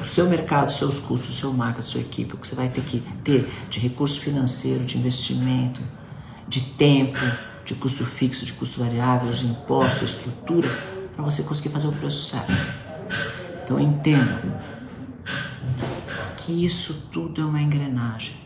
[0.00, 3.00] o seu mercado, seus custos, seu marketing, sua equipe, o que você vai ter que
[3.22, 5.80] ter de recurso financeiro, de investimento,
[6.48, 7.20] de tempo,
[7.64, 10.68] de custo fixo, de custo variável, os impostos, estrutura,
[11.14, 12.52] para você conseguir fazer o preço certo.
[13.64, 14.40] Então entenda
[16.36, 18.42] que isso tudo é uma engrenagem.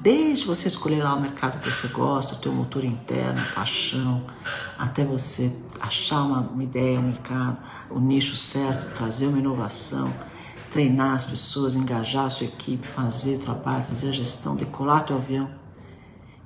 [0.00, 4.24] Desde você escolher lá o mercado que você gosta, o teu motor interno, a paixão,
[4.78, 7.58] até você achar uma, uma ideia, um mercado,
[7.90, 10.14] o nicho certo, trazer uma inovação,
[10.70, 15.50] treinar as pessoas, engajar a sua equipe, fazer trabalho, fazer a gestão, decolar teu avião.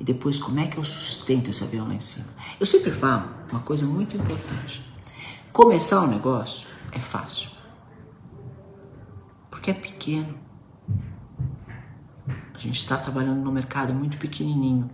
[0.02, 2.26] E depois, como é que eu sustento em cima?
[2.58, 4.84] Eu sempre falo uma coisa muito importante.
[5.52, 7.50] Começar um negócio é fácil.
[9.48, 10.34] Porque é pequeno.
[12.52, 14.90] A gente está trabalhando no mercado muito pequenininho.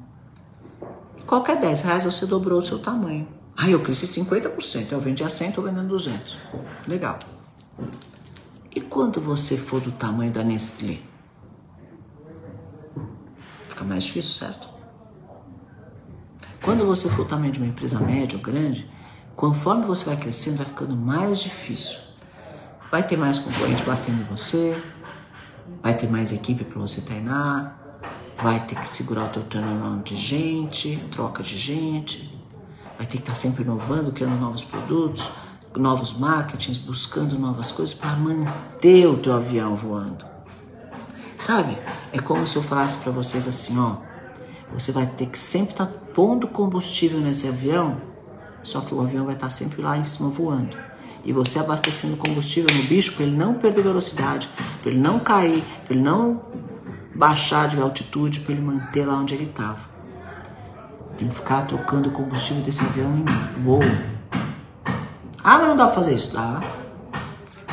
[1.17, 3.27] E qualquer 10 reais você dobrou o seu tamanho.
[3.57, 4.93] Ah, eu cresci 50%.
[4.93, 6.37] Eu vendi a 100, estou vendendo 200.
[6.87, 7.19] Legal.
[8.77, 10.99] E quando você for do tamanho da Nestlé?
[13.71, 14.77] Fica mais difícil, certo?
[16.63, 18.91] Quando você for tamanho de uma empresa média ou grande,
[19.37, 21.99] conforme você vai crescendo, vai ficando mais difícil.
[22.91, 24.77] Vai ter mais concorrente batendo em você,
[25.83, 27.79] vai ter mais equipe para você treinar,
[28.37, 32.39] vai ter que segurar o teu turnaround de gente, troca de gente,
[32.97, 35.31] vai ter que estar tá sempre inovando, criando novos produtos,
[35.77, 40.25] novos marketings, buscando novas coisas para manter o teu avião voando.
[41.37, 41.79] Sabe?
[42.13, 43.97] É como se eu falasse para vocês assim, ó,
[44.73, 47.97] você vai ter que sempre estar tá pondo combustível nesse avião,
[48.65, 50.77] só que o avião vai estar sempre lá em cima voando.
[51.25, 54.51] E você abastecendo combustível no bicho para ele não perder velocidade,
[54.83, 56.43] para ele não cair, para ele não
[57.15, 59.79] baixar de altitude, para ele manter lá onde ele estava.
[61.17, 63.79] Tem que ficar trocando o combustível desse avião em voo.
[65.45, 66.35] Ah, mas não dá para fazer isso.
[66.35, 66.61] Dá.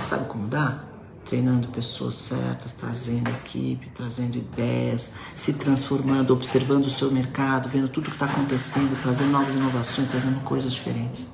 [0.04, 0.85] Sabe como dá?
[1.26, 8.06] Treinando pessoas certas, trazendo equipe, trazendo ideias, se transformando, observando o seu mercado, vendo tudo
[8.06, 11.32] que está acontecendo, trazendo novas inovações, trazendo coisas diferentes.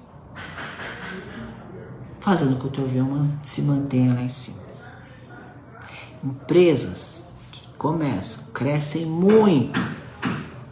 [2.21, 4.61] Fazendo com que o teu avião se mantenha lá em cima.
[6.23, 9.79] Empresas que começam, crescem muito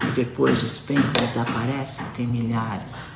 [0.07, 3.09] e depois despencam desaparecem, tem milhares.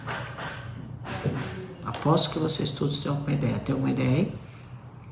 [1.86, 3.60] Aposto que vocês todos têm alguma ideia.
[3.60, 4.43] Tem alguma ideia aí?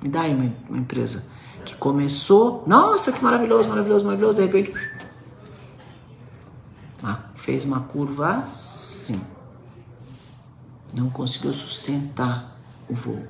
[0.01, 1.31] Me dá aí uma, uma empresa
[1.65, 4.73] que começou, nossa, que maravilhoso, maravilhoso, maravilhoso, de repente
[7.41, 9.19] fez uma curva assim.
[10.97, 13.25] Não conseguiu sustentar o voo.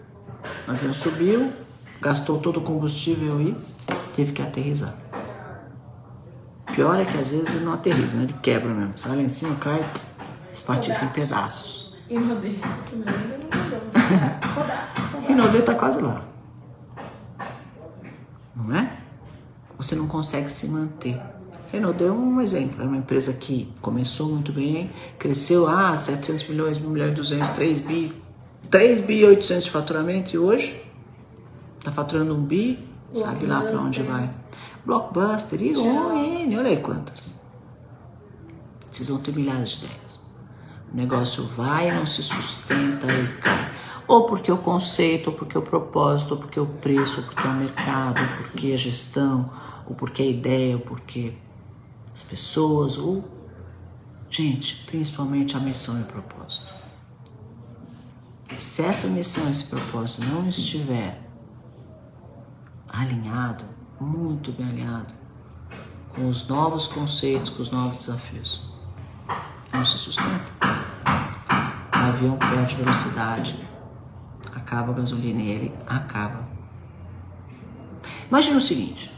[0.67, 1.53] O avião subiu,
[2.01, 3.55] gastou todo o combustível e
[4.13, 4.93] teve que aterrizar.
[6.75, 8.23] Pior é que às vezes ele não aterriza, né?
[8.23, 8.97] Ele quebra mesmo.
[8.97, 9.83] Sai lá em cima, cai,
[10.51, 11.95] espatifa em pedaços.
[12.09, 12.17] E.
[14.55, 14.93] Rodar.
[15.27, 16.21] Rinodê tá quase lá.
[18.67, 18.97] Não é?
[19.77, 21.19] Você não consegue se manter.
[21.71, 26.49] Renault deu um exemplo, é uma empresa que começou muito bem, cresceu a ah, 700
[26.49, 28.13] milhões, 1 milhão e 200, 3 bi,
[28.69, 30.83] 3 bi e 800 de faturamento e hoje
[31.79, 32.77] está faturando um bi,
[33.13, 34.29] sabe lá para onde vai.
[34.85, 37.41] Blockbuster, e olha aí quantas.
[38.89, 40.19] Vocês vão ter milhares de ideias.
[40.91, 43.80] O negócio vai, não se sustenta e cai.
[44.11, 47.53] Ou porque o conceito, ou porque o propósito, ou porque o preço, ou porque o
[47.53, 49.49] mercado, ou porque a gestão,
[49.87, 51.33] ou porque a ideia, ou porque
[52.11, 53.23] as pessoas, ou,
[54.29, 56.73] gente, principalmente a missão e o propósito.
[58.57, 61.17] Se essa missão esse propósito não estiver
[62.89, 63.63] alinhado,
[63.97, 65.13] muito bem alinhado,
[66.09, 68.61] com os novos conceitos, com os novos desafios,
[69.71, 70.51] não se sustenta.
[71.93, 73.70] O avião perde velocidade,
[74.71, 76.47] acaba a gasolina ele acaba.
[78.29, 79.13] Imagina o seguinte: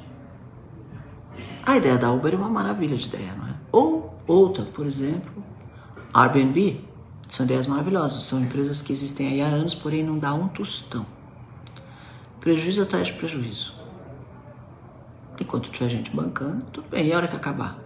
[1.63, 3.53] a ideia da Uber é uma maravilha de ideia, não é?
[3.71, 5.43] Ou outra, por exemplo,
[6.11, 6.81] Airbnb.
[7.29, 8.23] São ideias maravilhosas.
[8.23, 11.05] São empresas que existem aí há anos, porém não dá um tostão.
[12.39, 13.73] Prejuízo atrás de prejuízo.
[15.39, 17.07] Enquanto tiver gente bancando, tudo bem.
[17.07, 17.79] E a hora que acabar?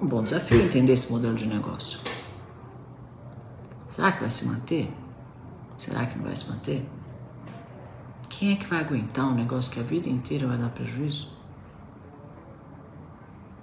[0.00, 1.98] Um bom desafio entender esse modelo de negócio.
[3.96, 4.94] Será que vai se manter?
[5.78, 6.86] Será que não vai se manter?
[8.28, 11.30] Quem é que vai aguentar um negócio que a vida inteira vai dar prejuízo?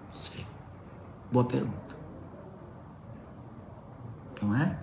[0.07, 0.43] Não sei.
[1.31, 1.95] Boa pergunta.
[4.41, 4.75] Não é?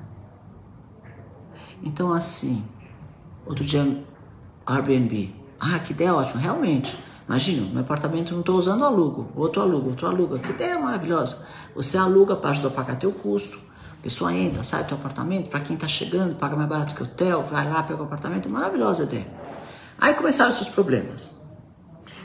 [1.82, 2.64] Então, assim,
[3.44, 4.04] outro dia,
[4.64, 5.34] Airbnb.
[5.58, 6.96] Ah, que ideia ótima, realmente.
[7.26, 9.32] Imagina, meu apartamento não estou usando, alugo.
[9.34, 10.38] Outro aluga, outro aluga.
[10.38, 11.44] Que ideia maravilhosa.
[11.74, 13.69] Você aluga para ajudar a pagar teu custo.
[14.02, 15.50] Pessoa entra, sai do teu apartamento.
[15.50, 18.48] Para quem está chegando, paga mais barato que hotel, vai lá, pega o apartamento.
[18.48, 19.26] Maravilhosa ideia.
[20.00, 21.40] Aí começaram os problemas.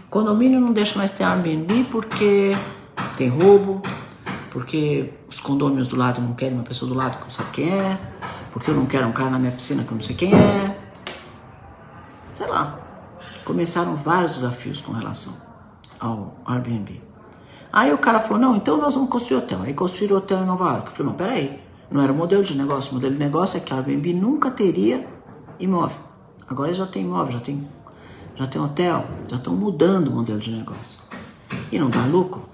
[0.09, 2.55] Condomínio não deixa mais ter Airbnb porque
[3.17, 3.81] tem roubo,
[4.49, 7.69] porque os condôminos do lado não querem uma pessoa do lado que não sabe quem
[7.69, 7.99] é,
[8.53, 10.79] porque eu não quero um cara na minha piscina que eu não sei quem é.
[12.33, 12.79] Sei lá.
[13.43, 15.33] Começaram vários desafios com relação
[15.99, 17.03] ao Airbnb.
[17.71, 19.61] Aí o cara falou: não, então nós vamos construir hotel.
[19.63, 20.87] Aí construíram hotel em Nova York.
[20.87, 21.64] Eu falei: não, peraí.
[21.89, 22.91] Não era o modelo de negócio.
[22.91, 25.07] O modelo de negócio é que a Airbnb nunca teria
[25.59, 25.97] imóvel.
[26.47, 27.67] Agora já tem imóvel, já tem,
[28.35, 30.99] já tem hotel, já estão mudando o modelo de negócio.
[31.71, 32.47] E não dá lucro?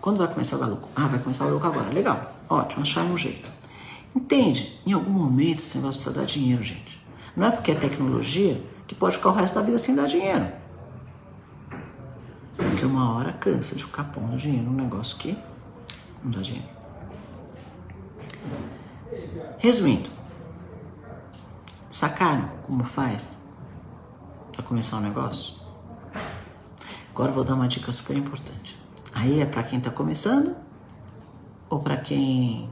[0.00, 0.88] Quando vai começar a dar lucro?
[0.96, 1.90] Ah, vai começar a dar lucro agora.
[1.90, 3.48] Legal, ótimo, acharam um jeito.
[4.14, 4.80] Entende?
[4.86, 7.00] Em algum momento esse negócio precisa dar dinheiro, gente.
[7.36, 10.48] Não é porque é tecnologia que pode ficar o resto da vida sem dar dinheiro.
[12.56, 15.36] Porque uma hora cansa de ficar pondo dinheiro num negócio que
[16.22, 16.79] não dá dinheiro.
[19.58, 20.10] Resumindo,
[21.90, 23.42] Sacaram como faz
[24.52, 25.56] para começar um negócio?
[27.10, 28.78] Agora vou dar uma dica super importante.
[29.12, 30.56] Aí é para quem está começando
[31.68, 32.70] ou para quem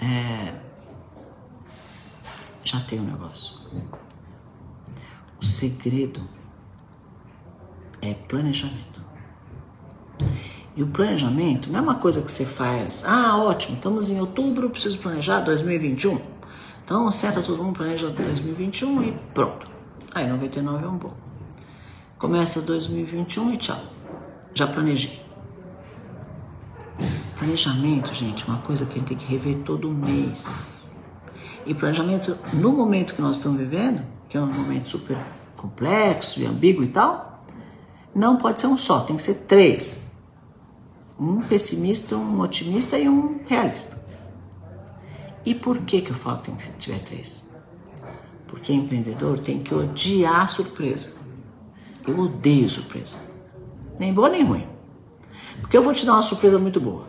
[0.00, 0.58] é,
[2.64, 3.54] já tem um negócio.
[5.38, 6.26] O segredo
[8.00, 8.97] é planejamento.
[10.78, 14.70] E o planejamento não é uma coisa que você faz, ah, ótimo, estamos em outubro,
[14.70, 16.20] preciso planejar 2021.
[16.84, 19.68] Então, senta todo mundo, planeja 2021 e pronto.
[20.14, 21.14] Aí, 99 é um bom.
[22.16, 23.80] Começa 2021 e tchau.
[24.54, 25.20] Já planejei.
[27.36, 30.92] Planejamento, gente, é uma coisa que a gente tem que rever todo mês.
[31.66, 35.18] E planejamento, no momento que nós estamos vivendo, que é um momento super
[35.56, 37.44] complexo e ambíguo e tal,
[38.14, 40.07] não pode ser um só, tem que ser três.
[41.18, 43.98] Um pessimista, um otimista e um realista.
[45.44, 47.50] E por que, que eu falo que tem que tiver três?
[48.46, 51.16] Porque empreendedor tem que odiar surpresa.
[52.06, 53.18] Eu odeio surpresa.
[53.98, 54.66] Nem boa nem ruim.
[55.60, 57.08] Porque eu vou te dar uma surpresa muito boa.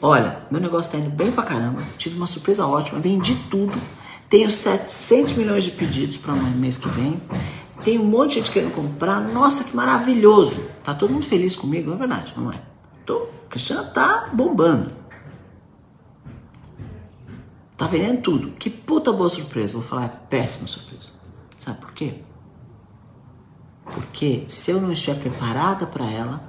[0.00, 1.82] Olha, meu negócio tá indo bem pra caramba.
[1.96, 3.80] Tive uma surpresa ótima, vendi tudo.
[4.28, 7.22] Tenho 700 milhões de pedidos para mês que vem.
[7.84, 9.20] Tem um monte de gente querendo comprar.
[9.20, 10.60] Nossa, que maravilhoso.
[10.82, 12.71] Tá todo mundo feliz comigo, é verdade, não é?
[13.04, 14.92] Tô, Cristiana tá bombando.
[17.76, 18.50] Tá vendendo tudo.
[18.52, 19.74] Que puta boa surpresa.
[19.74, 21.12] Vou falar, é péssima surpresa.
[21.56, 22.22] Sabe por quê?
[23.84, 26.42] Porque se eu não estiver preparada para ela,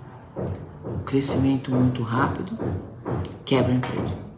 [0.85, 2.57] o crescimento muito rápido
[3.43, 4.33] quebra a empresa.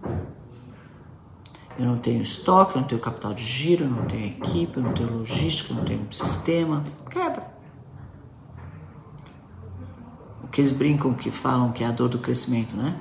[1.78, 4.84] Eu não tenho estoque, eu não tenho capital de giro, eu não tenho equipe, eu
[4.84, 6.84] não tenho logística, eu não tenho sistema.
[7.10, 7.55] Quebra.
[10.56, 12.96] Que eles brincam que falam que é a dor do crescimento, né?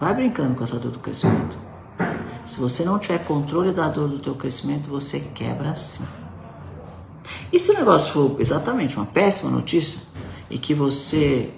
[0.00, 1.58] Vai brincando com essa dor do crescimento.
[2.42, 6.06] Se você não tiver controle da dor do teu crescimento, você quebra assim.
[7.52, 10.00] E se o negócio for exatamente uma péssima notícia
[10.48, 11.50] e que você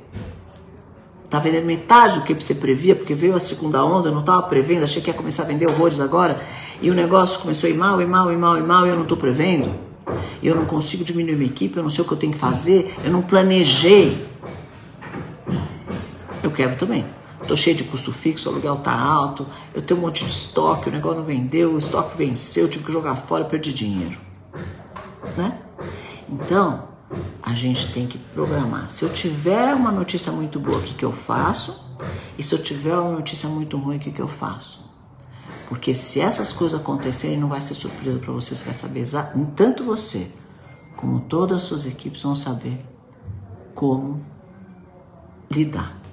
[1.31, 4.43] tá vendendo metade do que você previa, porque veio a segunda onda, eu não estava
[4.43, 6.43] prevendo, achei que ia começar a vender horrores agora,
[6.83, 8.97] e o negócio começou a ir mal, e mal, e mal, e mal, e eu
[8.97, 9.73] não estou prevendo,
[10.43, 12.93] eu não consigo diminuir minha equipe, eu não sei o que eu tenho que fazer,
[13.05, 14.35] eu não planejei.
[16.47, 17.05] Eu quebro também.
[17.49, 19.45] Tô cheio de custo fixo, o aluguel tá alto,
[19.75, 22.85] eu tenho um monte de estoque, o negócio não vendeu, o estoque venceu, eu tive
[22.85, 24.17] que jogar fora, perdi dinheiro.
[25.37, 25.59] Né?
[26.29, 26.85] Então,
[27.43, 28.89] a gente tem que programar.
[28.89, 31.97] Se eu tiver uma notícia muito boa, o que, que eu faço?
[32.39, 34.89] E se eu tiver uma notícia muito ruim, o que, que eu faço?
[35.69, 39.05] Porque se essas coisas acontecerem, não vai ser surpresa para você, você vai saber
[39.57, 40.31] tanto você
[40.97, 42.79] como todas as suas equipes vão saber
[43.75, 44.25] como
[45.51, 46.06] lidar.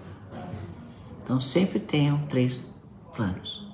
[1.24, 2.74] Então sempre tenham três
[3.16, 3.66] planos.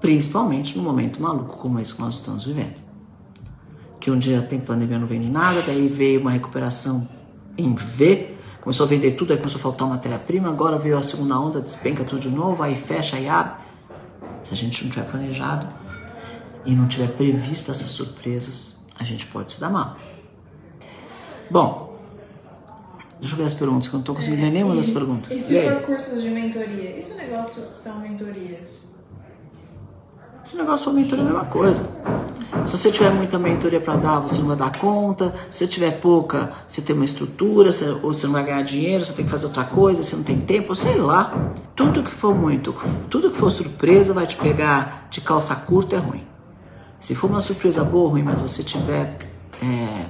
[0.00, 2.84] Principalmente no momento maluco como esse que nós estamos vivendo
[4.04, 7.08] que um dia tem pandemia não vende nada, daí veio uma recuperação
[7.56, 11.40] em V, começou a vender tudo, aí começou a faltar matéria-prima, agora veio a segunda
[11.40, 13.64] onda, despenca tudo de novo, aí fecha, aí abre.
[14.44, 15.66] Se a gente não tiver planejado
[16.66, 19.96] e não tiver previsto essas surpresas, a gente pode se dar mal.
[21.50, 21.83] Bom,
[23.24, 25.34] deixa eu ver as perguntas, que eu não estou conseguindo ler nenhuma das perguntas.
[25.34, 26.98] E se for cursos de mentoria?
[26.98, 28.84] Esse negócio são mentorias?
[30.44, 31.88] Esse negócio for mentoria é a mesma coisa.
[32.66, 35.34] Se você tiver muita mentoria para dar, você não vai dar conta.
[35.50, 39.02] Se você tiver pouca, você tem uma estrutura, você, ou você não vai ganhar dinheiro,
[39.02, 41.54] você tem que fazer outra coisa, você não tem tempo, sei lá.
[41.74, 42.74] Tudo que for muito,
[43.08, 46.26] tudo que for surpresa vai te pegar de calça curta é ruim.
[47.00, 49.18] Se for uma surpresa boa ou ruim, mas você tiver
[49.62, 50.06] é,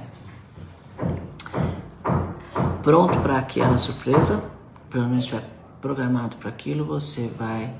[2.85, 4.47] pronto para aquela surpresa,
[4.91, 5.43] pelo menos estiver
[5.81, 7.75] programado para aquilo, você vai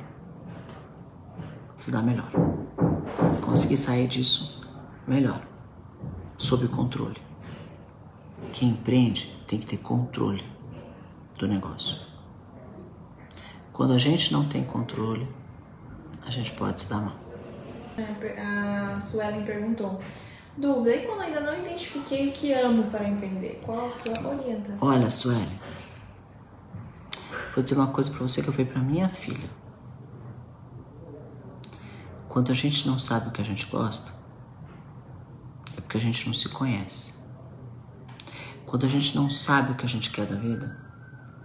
[1.78, 2.32] se dar melhor.
[3.40, 4.68] Conseguir sair disso
[5.08, 5.40] melhor,
[6.40, 7.22] sob controle.
[8.52, 10.44] Quem empreende tem que ter controle
[11.38, 12.00] do negócio.
[13.72, 15.30] Quando a gente não tem controle,
[16.26, 17.16] a gente pode se dar mal.
[18.40, 20.02] A Suelen perguntou.
[20.58, 23.60] Dúvida, e quando ainda não identifiquei o que amo para empreender?
[23.66, 24.88] Qual a sua orientação?
[24.88, 25.60] Olha, Suelen,
[27.54, 29.50] vou dizer uma coisa para você que eu falei para minha filha.
[32.30, 34.14] Quando a gente não sabe o que a gente gosta,
[35.78, 37.16] é porque a gente não se conhece.
[38.66, 40.78] Quando a gente não sabe o que a gente quer da vida,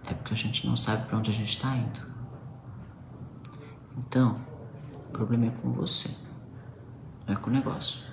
[0.09, 2.01] é porque a gente não sabe para onde a gente está indo.
[3.99, 4.41] Então,
[5.09, 6.11] o problema é com você,
[7.27, 8.10] não é com o negócio.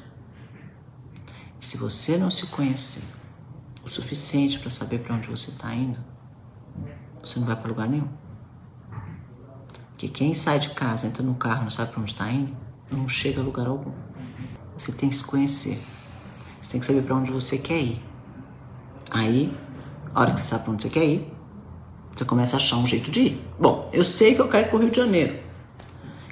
[1.60, 3.04] Se você não se conhecer
[3.84, 6.00] o suficiente para saber para onde você está indo,
[7.20, 8.08] você não vai para lugar nenhum.
[9.90, 12.56] Porque quem sai de casa, entra no carro, não sabe para onde está indo,
[12.92, 13.92] não chega a lugar algum.
[14.78, 15.82] Você tem que se conhecer.
[16.62, 18.06] Você tem que saber para onde você quer ir.
[19.10, 19.58] Aí,
[20.14, 21.34] a hora que você sabe para onde você quer ir,
[22.16, 23.48] você começa a achar um jeito de ir.
[23.60, 25.40] Bom, eu sei que eu quero ir para o Rio de Janeiro.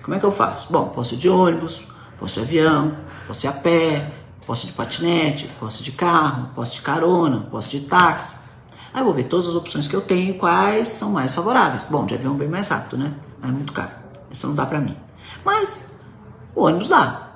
[0.04, 0.72] Como é que eu faço?
[0.72, 1.88] Bom, posso ir de ônibus,
[2.20, 2.96] posso ir de avião,
[3.26, 4.14] posso ir a pé,
[4.46, 8.38] posso de patinete, posso ir de carro, posso ir de carona, posso ir de táxi.
[8.94, 11.88] Aí eu vou ver todas as opções que eu tenho e quais são mais favoráveis.
[11.90, 13.14] Bom, de avião é bem mais rápido, né?
[13.44, 13.92] É muito caro.
[14.32, 14.96] Isso não dá para mim.
[15.44, 16.00] Mas
[16.56, 17.32] o ônibus dá.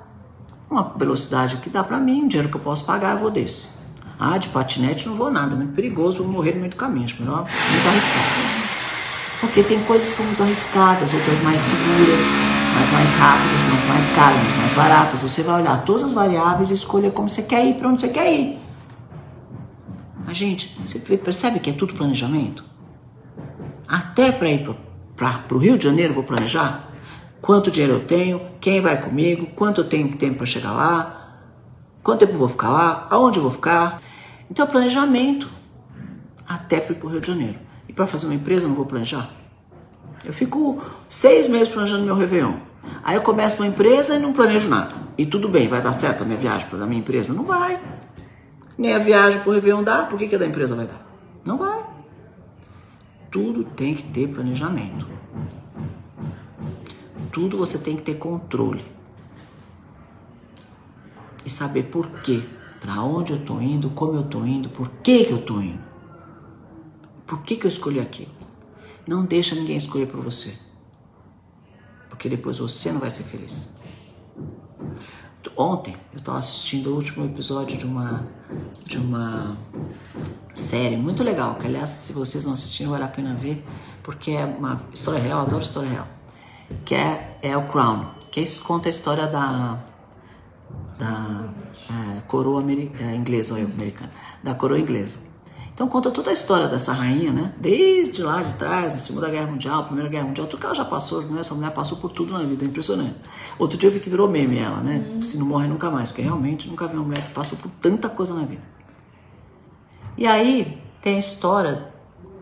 [0.70, 3.68] Uma velocidade que dá para mim, um dinheiro que eu posso pagar, eu vou desse.
[4.18, 7.20] Ah, de patinete não vou nada, muito perigoso, vou morrer no meio do caminho, acho
[7.20, 8.70] melhor muito arriscado.
[9.40, 12.22] Porque tem coisas que são muito arriscadas, outras mais seguras,
[12.90, 15.22] mais rápidas, umas mais caras, umas mais baratas.
[15.22, 18.08] Você vai olhar todas as variáveis e escolher como você quer ir, para onde você
[18.08, 18.58] quer ir.
[20.24, 22.64] Mas, gente, você percebe que é tudo planejamento?
[23.88, 24.68] Até para ir
[25.16, 26.88] para o Rio de Janeiro, vou planejar
[27.40, 31.38] quanto dinheiro eu tenho, quem vai comigo, quanto eu tenho tempo para chegar lá,
[32.02, 34.00] quanto tempo eu vou ficar lá, aonde eu vou ficar.
[34.50, 35.48] Então, planejamento
[36.46, 37.58] até para ir para o Rio de Janeiro.
[37.88, 39.28] E para fazer uma empresa, não vou planejar?
[40.24, 42.54] Eu fico seis meses planejando meu Réveillon.
[43.02, 44.94] Aí eu começo uma empresa e não planejo nada.
[45.16, 47.34] E tudo bem, vai dar certo a minha viagem para a minha empresa?
[47.34, 47.80] Não vai.
[48.76, 51.06] Nem a viagem para o Réveillon dá, por que, que a da empresa vai dar?
[51.44, 51.84] Não vai.
[53.30, 55.06] Tudo tem que ter planejamento
[57.30, 58.84] tudo você tem que ter controle.
[61.44, 62.42] E saber por quê.
[62.80, 65.82] Para onde eu tô indo, como eu tô indo, por que que eu tô indo.
[67.26, 68.30] Por que que eu escolhi aquilo.
[69.10, 70.54] Não deixa ninguém escolher por você.
[72.08, 73.74] Porque depois você não vai ser feliz.
[75.56, 78.24] Ontem eu estava assistindo o último episódio de uma
[78.84, 79.56] de uma
[80.54, 83.64] série muito legal, que aliás, se vocês não assistiram, vale a pena ver,
[84.00, 86.06] porque é uma história real, adoro história real.
[86.84, 89.76] Que é, é o Crown, que conta a história da,
[90.96, 91.48] da
[91.90, 92.62] é, coroa
[93.00, 95.29] é, inglesa, ou americana, da coroa inglesa.
[95.80, 97.54] Então conta toda a história dessa rainha, né?
[97.56, 100.84] Desde lá de trás, na Segunda Guerra Mundial, Primeira Guerra Mundial, tudo que ela já
[100.84, 101.40] passou, né?
[101.40, 103.14] essa mulher passou por tudo na vida, é impressionante.
[103.58, 105.10] Outro dia eu vi que virou meme ela, né?
[105.10, 105.22] Uhum.
[105.22, 108.10] Se não morre nunca mais, porque realmente nunca vi uma mulher que passou por tanta
[108.10, 108.60] coisa na vida.
[110.18, 111.88] E aí tem a história,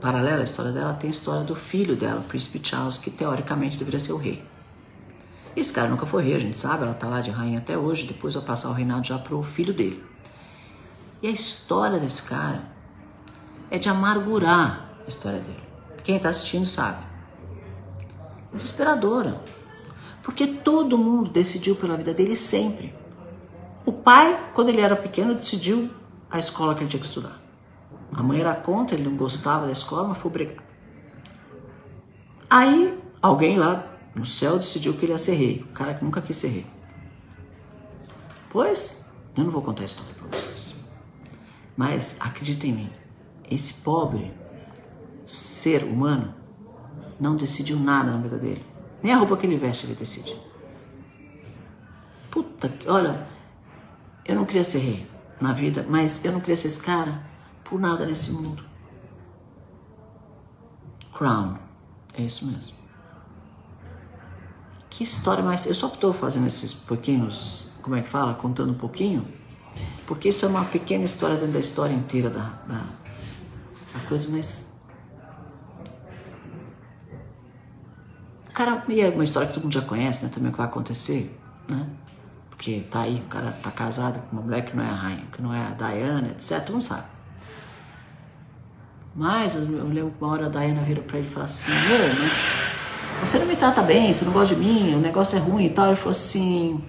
[0.01, 3.78] paralela à história dela, tem a história do filho dela, o príncipe Charles, que teoricamente
[3.78, 4.43] deveria ser o rei.
[5.55, 8.05] Esse cara nunca foi rei, a gente sabe, ela tá lá de rainha até hoje,
[8.05, 10.05] depois vai passar o reinado já pro filho dele.
[11.22, 12.76] E a história desse cara
[13.70, 15.62] é de amargurar a história dele.
[16.02, 17.04] Quem está assistindo sabe.
[18.52, 19.42] Desesperadora.
[20.22, 22.94] Porque todo mundo decidiu pela vida dele sempre.
[23.84, 25.90] O pai, quando ele era pequeno, decidiu
[26.30, 27.40] a escola que ele tinha que estudar.
[28.12, 30.62] A mãe era contra, ele não gostava da escola, mas foi obrigado.
[32.50, 35.66] Aí, alguém lá no céu decidiu que ele ia ser rei.
[35.68, 36.66] O cara que nunca quis ser rei.
[38.50, 40.76] Pois, eu não vou contar a história para vocês.
[41.76, 42.90] Mas acreditem em mim,
[43.51, 44.32] esse pobre
[45.24, 46.34] ser humano
[47.20, 48.64] não decidiu nada na vida dele.
[49.03, 50.36] Nem a roupa que ele veste ele decide.
[52.30, 53.26] Puta que, olha,
[54.24, 57.22] eu não queria ser rei na vida, mas eu não queria ser esse cara
[57.64, 58.64] por nada nesse mundo.
[61.12, 61.57] Crown.
[62.14, 62.76] É isso mesmo.
[64.90, 65.66] Que história mais.
[65.66, 67.76] Eu só estou fazendo esses pequenos.
[67.82, 68.34] Como é que fala?
[68.34, 69.24] Contando um pouquinho.
[70.07, 72.84] Porque isso é uma pequena história dentro da história inteira da, da,
[74.01, 74.78] coisa, mas.
[78.55, 80.30] Cara, e é uma história que todo mundo já conhece, né?
[80.34, 81.38] Também o que vai acontecer,
[81.68, 81.86] né?
[82.51, 85.24] Porque tá aí, o cara tá casado com uma mulher que não é a rainha,
[85.30, 86.61] que não é a Diana, etc.
[86.61, 87.05] Todo mundo sabe.
[89.14, 91.70] Mas eu, eu lembro que uma hora a Diana vira pra ele e fala assim:
[91.70, 92.57] Meu, mas
[93.20, 95.70] você não me trata bem, você não gosta de mim, o negócio é ruim e
[95.70, 95.86] tal.
[95.86, 96.84] Ele falou assim: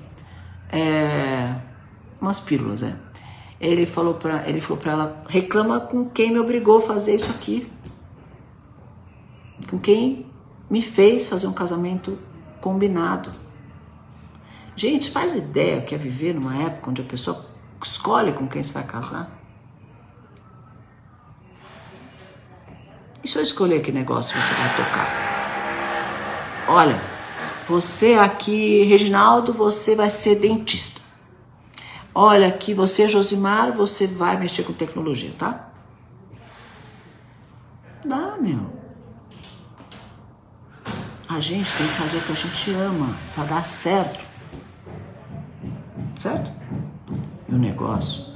[0.72, 1.55] É.
[2.20, 2.93] Umas pílulas, é.
[3.60, 7.30] Ele falou pra, ele falou pra ela: reclama com quem me obrigou a fazer isso
[7.30, 7.72] aqui.
[9.70, 10.26] Com quem
[10.70, 12.18] me fez fazer um casamento
[12.62, 13.32] combinado.
[14.76, 17.45] Gente, faz ideia que é viver numa época onde a pessoa
[17.84, 19.30] escolhe com quem se vai casar?
[23.22, 25.30] E se eu escolher que negócio você vai tocar?
[26.70, 27.01] Olha,
[27.68, 30.99] você aqui, Reginaldo, você vai ser dentista.
[32.14, 35.70] Olha aqui, você, Josimar, você vai mexer com tecnologia, tá?
[38.05, 38.66] Dá, meu.
[41.28, 44.26] A gente tem que fazer o que a gente ama para dar certo.
[46.20, 46.51] Certo?
[47.47, 48.34] E o negócio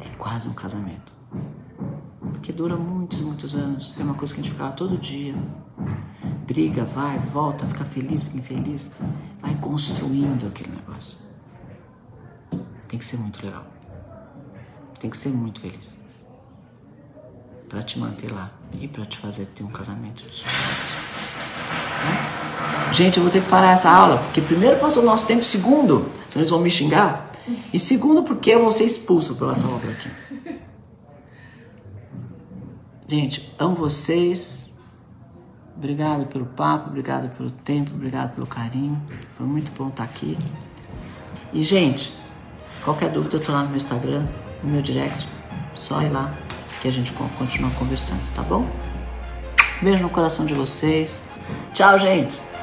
[0.00, 1.14] é quase um casamento
[2.44, 3.94] que dura muitos, muitos anos.
[3.98, 5.34] É uma coisa que a gente ficava todo dia.
[6.46, 8.92] Briga, vai, volta, fica feliz, fica infeliz.
[9.40, 11.23] Vai construindo aquele negócio.
[12.94, 13.64] Tem que ser muito legal.
[15.00, 15.98] Tem que ser muito feliz.
[17.68, 20.92] Para te manter lá e para te fazer ter um casamento de sucesso.
[22.04, 22.92] Né?
[22.92, 26.08] Gente, eu vou ter que parar essa aula, porque primeiro passou o nosso tempo, segundo,
[26.28, 27.32] senão eles vão me xingar,
[27.72, 30.60] e segundo, porque eu vou ser expulso pela essa obra aqui.
[33.08, 34.78] Gente, amo vocês.
[35.76, 39.02] Obrigado pelo papo, obrigado pelo tempo, obrigado pelo carinho.
[39.36, 40.38] Foi muito bom estar aqui.
[41.52, 42.14] E, gente,
[42.84, 44.24] qualquer dúvida, eu tô lá no meu Instagram,
[44.62, 45.26] no meu direct.
[45.74, 46.32] Só ir lá
[46.80, 48.66] que a gente continua conversando, tá bom?
[49.80, 51.22] Beijo no coração de vocês.
[51.72, 52.53] Tchau, gente!